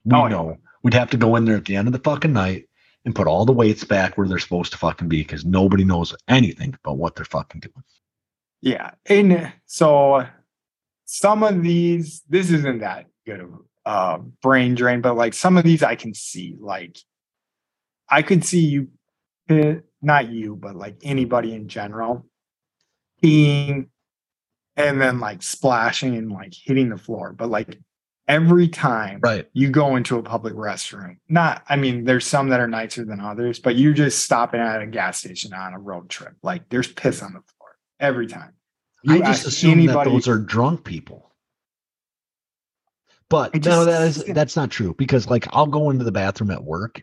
[0.04, 0.28] We Oh, yeah.
[0.28, 2.66] know we'd have to go in there at the end of the fucking night
[3.04, 6.14] and put all the weights back where they're supposed to fucking be because nobody knows
[6.28, 7.82] anything about what they're fucking doing.
[8.60, 8.92] yeah.
[9.06, 10.26] And so
[11.06, 13.50] some of these, this isn't that good of
[13.86, 16.56] uh brain drain, but like some of these I can see.
[16.60, 16.98] Like
[18.08, 18.88] I could see you
[19.48, 22.26] eh, not you, but like anybody in general
[23.22, 23.88] peeing
[24.76, 27.32] and then like splashing and like hitting the floor.
[27.32, 27.78] But like
[28.28, 29.46] every time Right.
[29.52, 31.16] you go into a public restroom.
[31.28, 34.80] Not, I mean, there's some that are nicer than others, but you're just stopping at
[34.80, 36.34] a gas station on a road trip.
[36.42, 38.52] Like there's piss on the floor every time.
[39.02, 41.32] You I just assume that those are drunk people.
[43.28, 46.50] But I no, that is that's not true because like I'll go into the bathroom
[46.50, 47.02] at work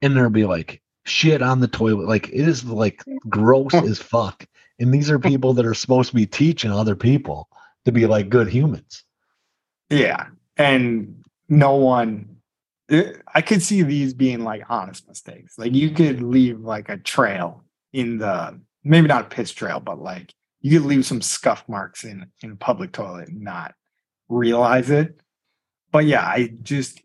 [0.00, 2.08] and there'll be like shit on the toilet.
[2.08, 4.46] Like it is like gross as fuck.
[4.82, 7.48] And these are people that are supposed to be teaching other people
[7.86, 9.04] to be like good humans.
[9.88, 10.26] yeah,
[10.58, 12.36] and no one.
[12.90, 15.58] eh, I could see these being like honest mistakes.
[15.58, 17.64] Like you could leave like a trail
[17.94, 22.04] in the maybe not a piss trail, but like you could leave some scuff marks
[22.04, 23.74] in in a public toilet and not
[24.28, 25.20] realize it.
[25.90, 27.00] But yeah, I just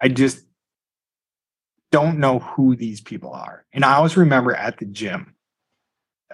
[0.00, 0.44] I just
[1.90, 3.64] don't know who these people are.
[3.72, 5.31] And I always remember at the gym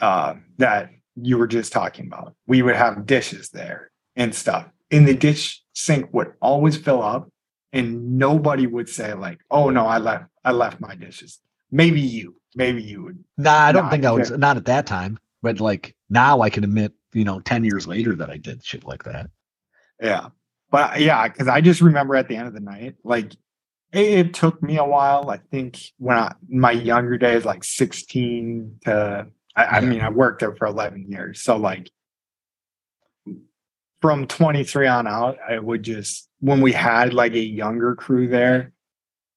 [0.00, 2.34] uh, that you were just talking about.
[2.46, 4.66] We would have dishes there and stuff.
[4.90, 7.30] And the dish sink would always fill up
[7.72, 12.36] and nobody would say like, "Oh no, I left I left my dishes." Maybe you,
[12.54, 13.24] maybe you would.
[13.36, 15.18] Nah, I don't think I was not at that time.
[15.42, 18.84] But like now I can admit, you know, 10 years later that I did shit
[18.84, 19.30] like that.
[20.00, 20.28] Yeah.
[20.70, 23.32] But yeah, because I just remember at the end of the night, like
[23.92, 25.30] it, it took me a while.
[25.30, 29.28] I think when I my younger days, like 16 to
[29.58, 31.42] I, I mean, I worked there for 11 years.
[31.42, 31.90] So like
[34.00, 38.72] from 23 on out, I would just when we had like a younger crew there,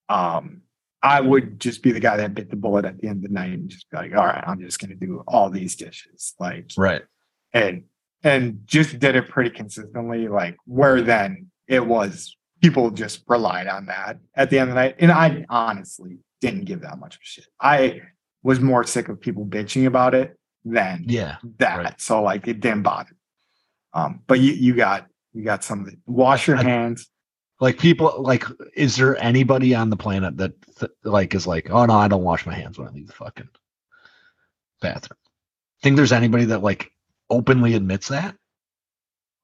[0.10, 0.62] um,
[1.02, 3.34] I would just be the guy that bit the bullet at the end of the
[3.34, 6.36] night and just be like, all right, I'm just gonna do all these dishes.
[6.40, 7.02] Like Right.
[7.54, 7.86] and
[8.24, 10.28] and just did it pretty consistently.
[10.28, 14.82] Like where then it was people just relied on that at the end of the
[14.82, 14.96] night.
[15.00, 17.48] And I honestly didn't give that much of a shit.
[17.60, 18.02] I
[18.44, 21.38] was more sick of people bitching about it than Yeah.
[21.60, 21.78] that.
[21.78, 22.02] right.
[22.02, 23.16] So like it didn't bother.
[23.94, 27.10] Um, but you you got you got some of the wash your hands.
[27.60, 28.44] Like people like
[28.76, 32.24] is there anybody on the planet that th- like is like, "Oh no, I don't
[32.24, 33.50] wash my hands when I leave the fucking
[34.82, 35.18] bathroom."
[35.84, 36.92] Think there's anybody that like
[37.30, 38.36] openly admits that?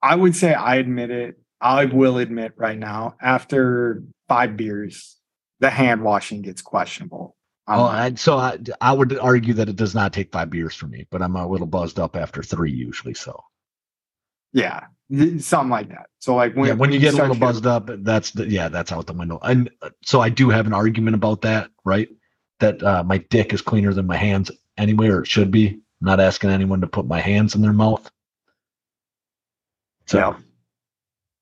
[0.02, 1.40] I would say I admit it.
[1.62, 5.18] I will admit right now, after five beers,
[5.60, 7.36] the hand washing gets questionable.
[7.68, 10.76] I'm Oh, I, so I, I would argue that it does not take five beers
[10.76, 13.14] for me, but I'm a little buzzed up after three usually.
[13.14, 13.44] So
[14.54, 14.86] yeah,
[15.40, 16.08] something like that.
[16.20, 18.92] So like when, yeah, when you get a little buzzed up, that's the, yeah, that's
[18.92, 19.40] out the window.
[19.42, 22.10] And uh, so I do have an argument about that, right?
[22.60, 25.68] That uh, my dick is cleaner than my hands anyway, or it should be.
[25.70, 28.10] I'm not asking anyone to put my hands in their mouth.
[30.08, 30.36] So Yeah.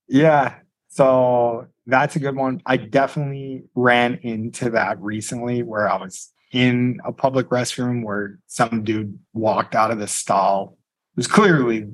[0.07, 0.55] Yeah.
[0.87, 2.61] So that's a good one.
[2.65, 8.83] I definitely ran into that recently where I was in a public restroom where some
[8.83, 10.77] dude walked out of the stall,
[11.15, 11.89] was clearly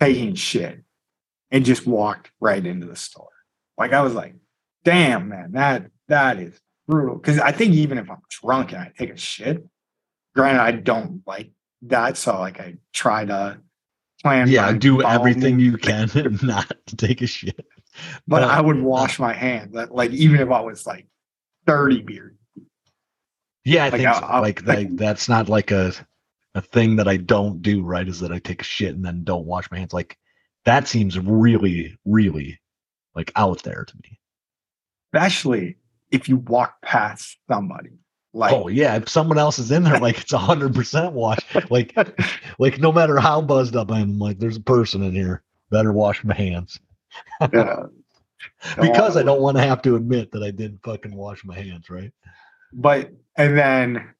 [0.00, 0.82] taking shit,
[1.50, 3.28] and just walked right into the store.
[3.76, 4.34] Like I was like,
[4.84, 7.18] damn, man, that that is brutal.
[7.18, 9.64] Cause I think even if I'm drunk and I take a shit,
[10.34, 11.50] granted, I don't like
[11.82, 12.16] that.
[12.16, 13.60] So like I try to
[14.22, 14.48] plan.
[14.48, 16.10] yeah, do everything you can
[16.42, 17.66] not to take a shit.
[18.26, 19.74] But But- I would wash my hands.
[19.90, 21.06] Like, even if I was like
[21.66, 22.34] 30 beers.
[23.64, 24.24] Yeah, I Like, think so.
[24.24, 25.92] I'll- like, like- like that's not like a
[26.54, 27.82] a thing that I don't do.
[27.82, 28.08] Right?
[28.08, 29.92] Is that I take a shit and then don't wash my hands?
[29.92, 30.16] Like
[30.64, 32.60] that seems really, really
[33.14, 34.18] like out there to me.
[35.12, 35.76] Especially
[36.10, 37.90] if you walk past somebody.
[38.34, 41.38] Like oh yeah, if someone else is in there, like it's a hundred percent wash.
[41.70, 41.94] Like,
[42.58, 45.42] like no matter how buzzed up I'm like there's a person in here.
[45.70, 46.78] Better wash my hands
[47.52, 47.82] yeah.
[48.80, 51.90] because I don't want to have to admit that I didn't fucking wash my hands.
[51.90, 52.12] Right?
[52.72, 54.14] but and then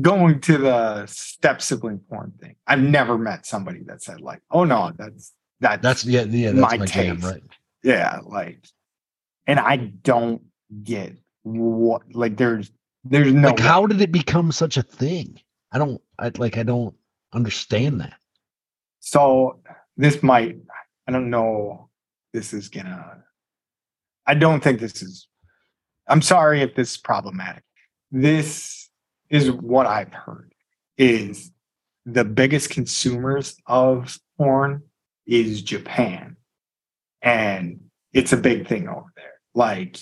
[0.00, 2.56] going to the step sibling porn thing.
[2.66, 6.52] I've never met somebody that said like, oh no, that's that's That's yeah, yeah.
[6.52, 7.16] That's My my, jam.
[7.16, 7.32] taste.
[7.32, 7.42] Right?
[7.82, 8.66] yeah, like
[9.46, 10.42] and I don't
[10.82, 12.70] get what like there's
[13.04, 15.38] there's no like how did it become such a thing?
[15.72, 16.00] I don't.
[16.18, 16.56] I like.
[16.56, 16.94] I don't
[17.32, 18.14] understand that.
[19.00, 19.60] So
[19.96, 20.56] this might,
[21.06, 21.90] I don't know,
[22.34, 23.22] this is gonna,
[24.26, 25.28] I don't think this is,
[26.06, 27.62] I'm sorry if this is problematic.
[28.10, 28.90] This
[29.30, 30.52] is what I've heard
[30.98, 31.50] is
[32.04, 34.82] the biggest consumers of porn
[35.26, 36.36] is Japan.
[37.22, 37.80] And
[38.12, 39.40] it's a big thing over there.
[39.54, 39.96] Like,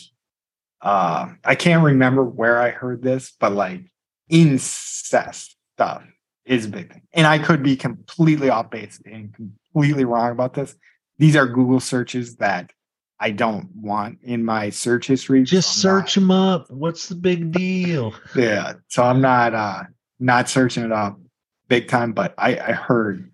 [0.80, 3.82] uh, I can't remember where I heard this, but like
[4.28, 6.02] incest stuff
[6.44, 7.02] is a big thing.
[7.12, 10.74] And I could be completely off base and completely wrong about this.
[11.22, 12.72] These are Google searches that
[13.20, 15.44] I don't want in my search history.
[15.44, 16.68] Just so search them up.
[16.68, 18.12] What's the big deal?
[18.34, 18.72] yeah.
[18.88, 19.84] So I'm not uh
[20.18, 21.20] not searching it up
[21.68, 23.30] big time, but I, I heard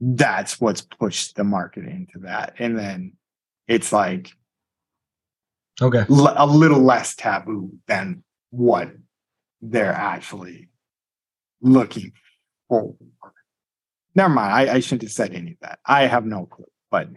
[0.00, 2.56] that's what's pushed the market into that.
[2.58, 3.12] And then
[3.68, 4.32] it's like
[5.80, 6.04] Okay.
[6.10, 8.90] l- a little less taboo than what
[9.62, 10.68] they're actually
[11.62, 12.10] looking
[12.68, 12.96] for.
[14.16, 14.52] Never mind.
[14.52, 15.78] I, I shouldn't have said any of that.
[15.86, 16.64] I have no clue,
[16.94, 17.08] but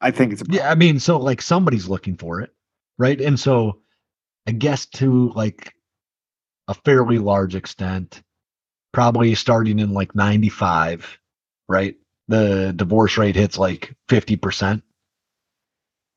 [0.00, 2.52] I think it's a Yeah, I mean, so like somebody's looking for it,
[2.98, 3.20] right?
[3.20, 3.78] And so
[4.48, 5.72] I guess to like
[6.66, 8.20] a fairly large extent,
[8.92, 11.20] probably starting in like 95,
[11.68, 11.94] right?
[12.26, 14.82] The divorce rate hits like 50%,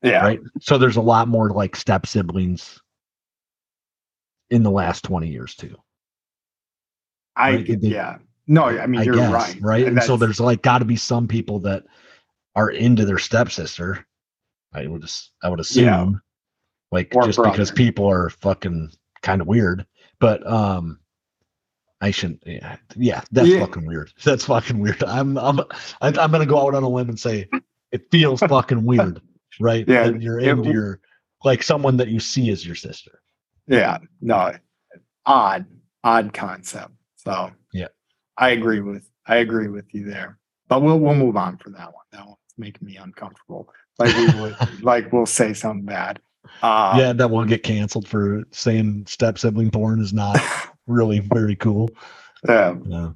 [0.02, 0.24] yeah.
[0.24, 0.40] right?
[0.60, 2.80] So there's a lot more like step siblings
[4.50, 5.76] in the last 20 years too.
[7.36, 8.18] I right, yeah.
[8.48, 9.56] No, I mean I you're guess, right.
[9.60, 9.86] right?
[9.86, 11.84] And so there's like got to be some people that
[12.56, 14.04] are into their stepsister.
[14.72, 16.06] I would just, I would assume, Yeah.
[16.92, 18.90] like Or just because people are fucking
[19.22, 19.84] kind of weird.
[20.20, 21.00] But um,
[22.00, 22.42] I shouldn't.
[22.46, 23.60] Yeah, yeah, that's Yeah.
[23.60, 24.12] fucking weird.
[24.24, 25.02] That's fucking weird.
[25.04, 25.60] I'm, I'm,
[26.00, 27.48] I'm gonna go out on a limb and say
[27.92, 29.20] it feels fucking weird,
[29.60, 29.84] right?
[29.88, 31.00] Yeah, that you're into w- your
[31.44, 33.20] like someone that you see as your sister.
[33.66, 34.52] yeah, no,
[35.26, 35.66] odd,
[36.04, 36.92] odd concept.
[37.16, 37.88] So Yeah.
[38.38, 40.38] I agree with I agree with you there.
[40.68, 42.04] But we'll we'll move on for that one.
[42.12, 43.68] That one's making me uncomfortable.
[43.98, 46.20] Like we would like we'll say something bad.
[46.62, 50.38] Uh, yeah, that will get canceled for saying step sibling porn is not
[50.86, 51.90] really very cool.
[52.48, 53.10] um, Yeah.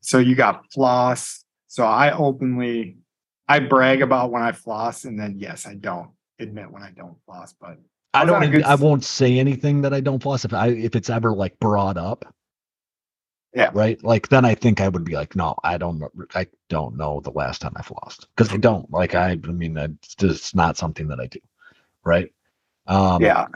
[0.00, 1.44] so you got floss.
[1.66, 2.98] So I openly
[3.48, 7.16] I brag about when I floss, and then yes, I don't admit when I don't
[7.26, 7.78] floss, but
[8.14, 8.62] I don't.
[8.64, 11.96] I won't say anything that I don't floss if I if it's ever like brought
[11.96, 12.24] up.
[13.54, 13.70] Yeah.
[13.72, 14.02] Right.
[14.02, 16.02] Like then I think I would be like, no, I don't.
[16.34, 18.90] I don't know the last time I've lost because I don't.
[18.90, 19.30] Like I.
[19.30, 21.38] I mean, it's just not something that I do.
[22.04, 22.32] Right.
[22.86, 23.46] Um, yeah.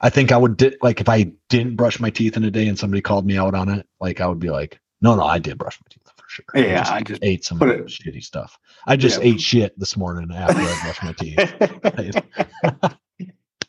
[0.00, 2.68] I think I would di- like if I didn't brush my teeth in a day
[2.68, 5.38] and somebody called me out on it, like I would be like, no, no, I
[5.38, 6.44] did brush my teeth for sure.
[6.54, 8.58] I Yeah, just I just ate some it- shitty stuff.
[8.86, 9.30] I just Yeah.
[9.30, 12.92] ate shit this morning after I brushed my teeth.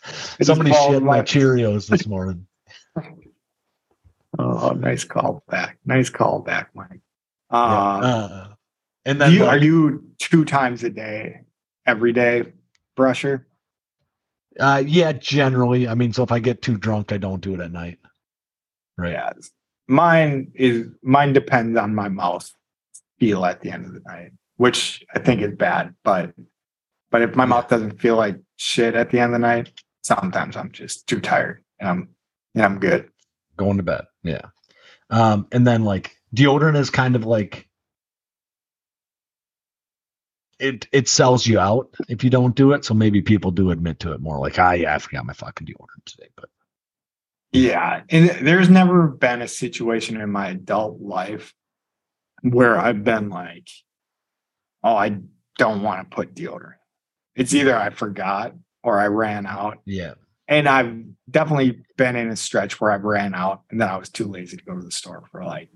[0.42, 2.46] Somebody shit my like- Cheerios this morning.
[4.40, 5.78] Oh, nice call back.
[5.86, 7.02] Nice call back, Mike.
[7.52, 7.58] Yeah.
[7.58, 8.48] Uh, Uh,
[9.06, 11.42] and then you, like, are you two times a day,
[11.86, 12.44] every day
[12.98, 13.46] brusher?
[14.60, 15.88] uh, yeah, generally.
[15.88, 18.00] I mean, so if I get too drunk, I don't do it at night.
[18.98, 19.12] Right.
[19.14, 19.32] Yeah.
[19.88, 22.52] Mine is mine depends on my mouth
[23.20, 25.96] feel at the end of the night, which I think is bad.
[26.04, 26.34] But
[27.12, 29.72] but if my mouth doesn't feel like shit at the end of the night,
[30.04, 32.10] sometimes I'm just too tired and I'm
[32.56, 33.10] and I'm good.
[33.58, 34.06] Going to bed.
[34.24, 34.42] Yeah.
[35.10, 37.68] Um, and then like deodorant is kind of like
[40.60, 42.86] it it sells you out if you don't do it.
[42.86, 45.68] So maybe people do admit to it more like, ah, yeah, I forgot my fucking
[45.68, 46.30] deodorant today.
[46.36, 46.50] But
[47.52, 48.02] Yeah.
[48.10, 51.54] And there's never been a situation in my adult life
[52.42, 53.68] where I've been like,
[54.84, 55.20] oh, I
[55.58, 56.74] don't want to put deodorant.
[57.36, 58.54] It's either I forgot
[58.84, 59.80] or I ran out.
[59.86, 60.14] yeah.
[60.48, 64.10] And I've definitely been in a stretch where I've ran out and then I was
[64.10, 65.70] too lazy to go to the store for like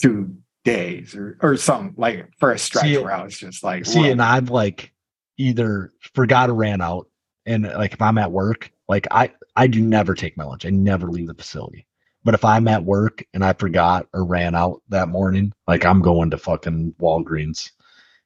[0.00, 3.84] two days or, or something like for a stretch See, where I was just like,
[3.84, 4.92] See, "Look." and I've like
[5.36, 7.08] either forgot or ran out,
[7.46, 10.66] and like if I'm at work, like I I do never take my lunch.
[10.66, 11.86] I never leave the facility.
[12.24, 16.00] But if I'm at work and I forgot or ran out that morning, like I'm
[16.00, 17.70] going to fucking Walgreens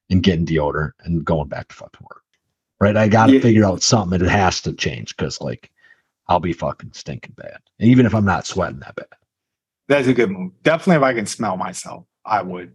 [0.08, 2.22] and getting deodorant and going back to fucking work.
[2.80, 2.96] Right?
[2.96, 3.40] I got to Yeah.
[3.40, 4.20] figure out something.
[4.20, 5.70] It has to change because like
[6.28, 9.06] I'll be fucking stinking bad, even if I'm not sweating that bad.
[9.88, 10.52] that's a good move.
[10.62, 12.74] Definitely if I can smell myself, I would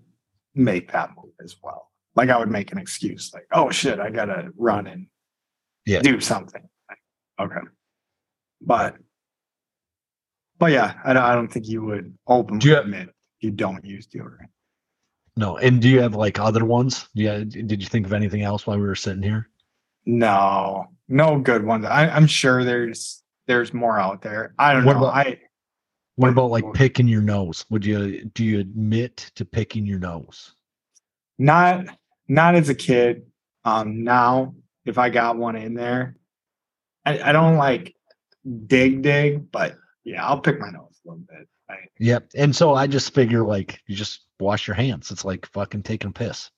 [0.56, 1.92] make that move as well.
[2.16, 5.08] Like I would make an excuse like, oh shit, I gotta run and
[5.86, 6.02] Yeah.
[6.02, 6.68] do something.
[7.40, 7.62] Okay.
[8.62, 8.98] But
[10.60, 13.10] but yeah, I don't, I don't think you would openly Do you- admit
[13.40, 14.48] you don't use deodorant.
[15.36, 17.10] No, and do you have like other ones?
[17.14, 19.50] Yeah, did you think of anything else while we were sitting here?
[20.06, 21.86] No, no good ones.
[21.86, 24.54] I, I'm sure there's there's more out there.
[24.58, 25.06] I don't What know.
[25.06, 25.40] about- I
[26.16, 27.66] What about like picking your nose?
[27.70, 30.54] Would you do you admit to picking your nose?
[31.40, 31.86] not
[32.28, 33.24] not as a kid.
[33.66, 34.54] Um, now
[34.86, 36.16] if I got one in there,
[37.06, 37.96] I, I don't like
[38.68, 41.48] dig dig, but yeah, I'll pick my nose a little bit.
[41.70, 42.32] I, Yep.
[42.36, 45.10] And so I just figure like you just wash your hands.
[45.12, 46.50] It's like fucking taking a piss.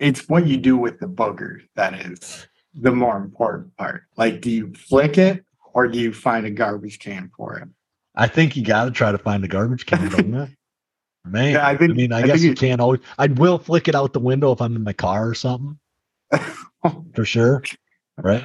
[0.00, 4.02] It's what you do with the boogers that is the more important part.
[4.16, 5.44] Like, do you flick it
[5.74, 7.68] or do you find a garbage can for it?
[8.16, 10.48] I think you got to try to find a garbage can, don't you?
[11.26, 13.00] Man, Yeah, I think- I mean, I, I guess you can't always.
[13.18, 15.78] I will flick it out the window if I'm in my car or something,
[17.14, 17.62] for sure.
[18.16, 18.44] Right?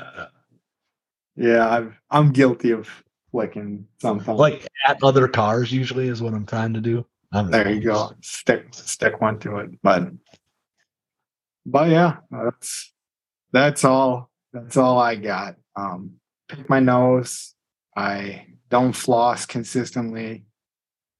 [1.38, 2.90] Yeah, I've, I'm guilty of
[3.32, 4.36] flicking something.
[4.36, 7.06] Like at other cars, usually is what I'm trying to do.
[7.32, 8.12] I'm there you go.
[8.22, 9.72] Stick stick one to it.
[9.82, 10.10] But
[11.66, 12.94] but yeah, that's
[13.52, 15.56] that's all that's all I got.
[15.76, 16.16] Um
[16.48, 17.54] pick my nose.
[17.96, 20.46] I don't floss consistently.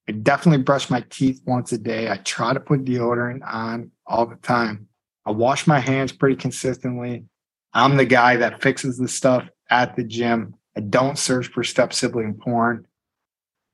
[0.08, 2.10] I definitely brush my teeth once a day.
[2.10, 4.88] I try to put deodorant on all the time.
[5.26, 7.26] I wash my hands pretty consistently.
[7.74, 10.56] I'm the guy that fixes the stuff at the gym.
[10.78, 12.86] I don't search for step sibling porn.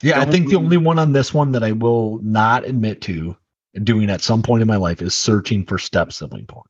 [0.01, 3.35] Yeah, I think the only one on this one that I will not admit to
[3.83, 6.65] doing at some point in my life is searching for step sibling porn.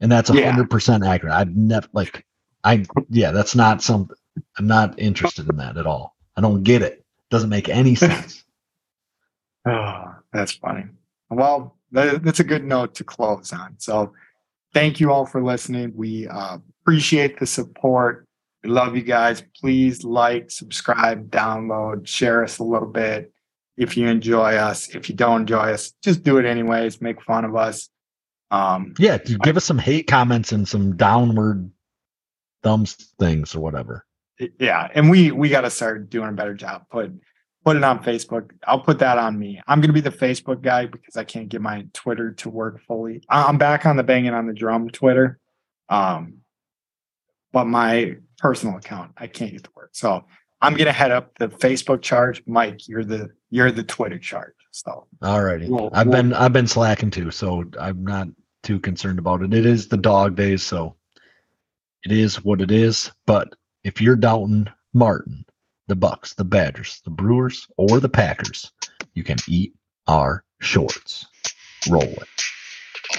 [0.00, 0.50] And that's Yeah.
[0.50, 1.34] hundred percent accurate.
[1.34, 2.24] I've never like
[2.64, 4.10] I yeah, that's not some
[4.58, 6.14] I'm not interested in that at all.
[6.36, 7.04] I don't get it.
[7.30, 8.44] Doesn't make any sense.
[9.66, 10.84] Oh, that's funny.
[11.30, 13.74] Well, that, that's a good note to close on.
[13.78, 14.12] So,
[14.72, 15.92] thank you all for listening.
[15.94, 18.26] We uh, appreciate the support.
[18.62, 19.42] We love you guys.
[19.60, 23.32] Please like, subscribe, download, share us a little bit
[23.78, 24.88] if you enjoy us.
[24.94, 27.00] If you don't enjoy us, just do it anyways.
[27.00, 27.88] Make fun of us.
[28.50, 31.70] Um, yeah, dude, give us some hate comments and some downward
[32.62, 34.04] thumbs things or whatever.
[34.58, 36.82] yeah, and we we got to start doing a better job.
[36.90, 37.12] Put
[37.64, 38.50] put it on Facebook.
[38.66, 39.60] I'll put that on me.
[39.66, 42.80] I'm going to be the Facebook guy because I can't get my Twitter to work
[42.86, 43.22] fully.
[43.28, 45.38] I- I'm back on the banging on the drum Twitter,
[45.88, 46.38] um,
[47.52, 49.90] but my personal account I can't get to work.
[49.92, 50.24] So
[50.60, 52.42] I'm going to head up the Facebook charge.
[52.46, 54.54] Mike, you're the you're the Twitter charge.
[54.70, 55.68] So Alrighty.
[55.68, 58.28] Well, I've well- been I've been slacking too, so I'm not
[58.62, 59.54] too concerned about it.
[59.54, 60.96] It is the dog days, so
[62.04, 63.10] it is what it is.
[63.26, 63.54] But
[63.84, 65.44] if you're doubting Martin,
[65.86, 68.72] the Bucks, the Badgers, the Brewers, or the Packers,
[69.14, 69.74] you can eat
[70.06, 71.26] our shorts.
[71.88, 72.28] Roll it.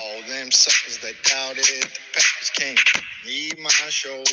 [0.01, 2.79] All them suckers that doubted the Packers can't
[3.25, 4.25] need my shows.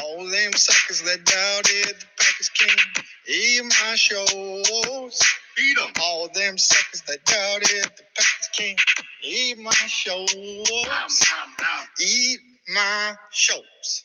[0.00, 5.20] All them suckers that doubted the Packers can't eat my shows.
[5.56, 5.92] Beat 'em.
[6.00, 8.80] All them suckers that doubted the Packers can't
[9.22, 10.34] eat my shows.
[12.00, 14.04] Eat my shows.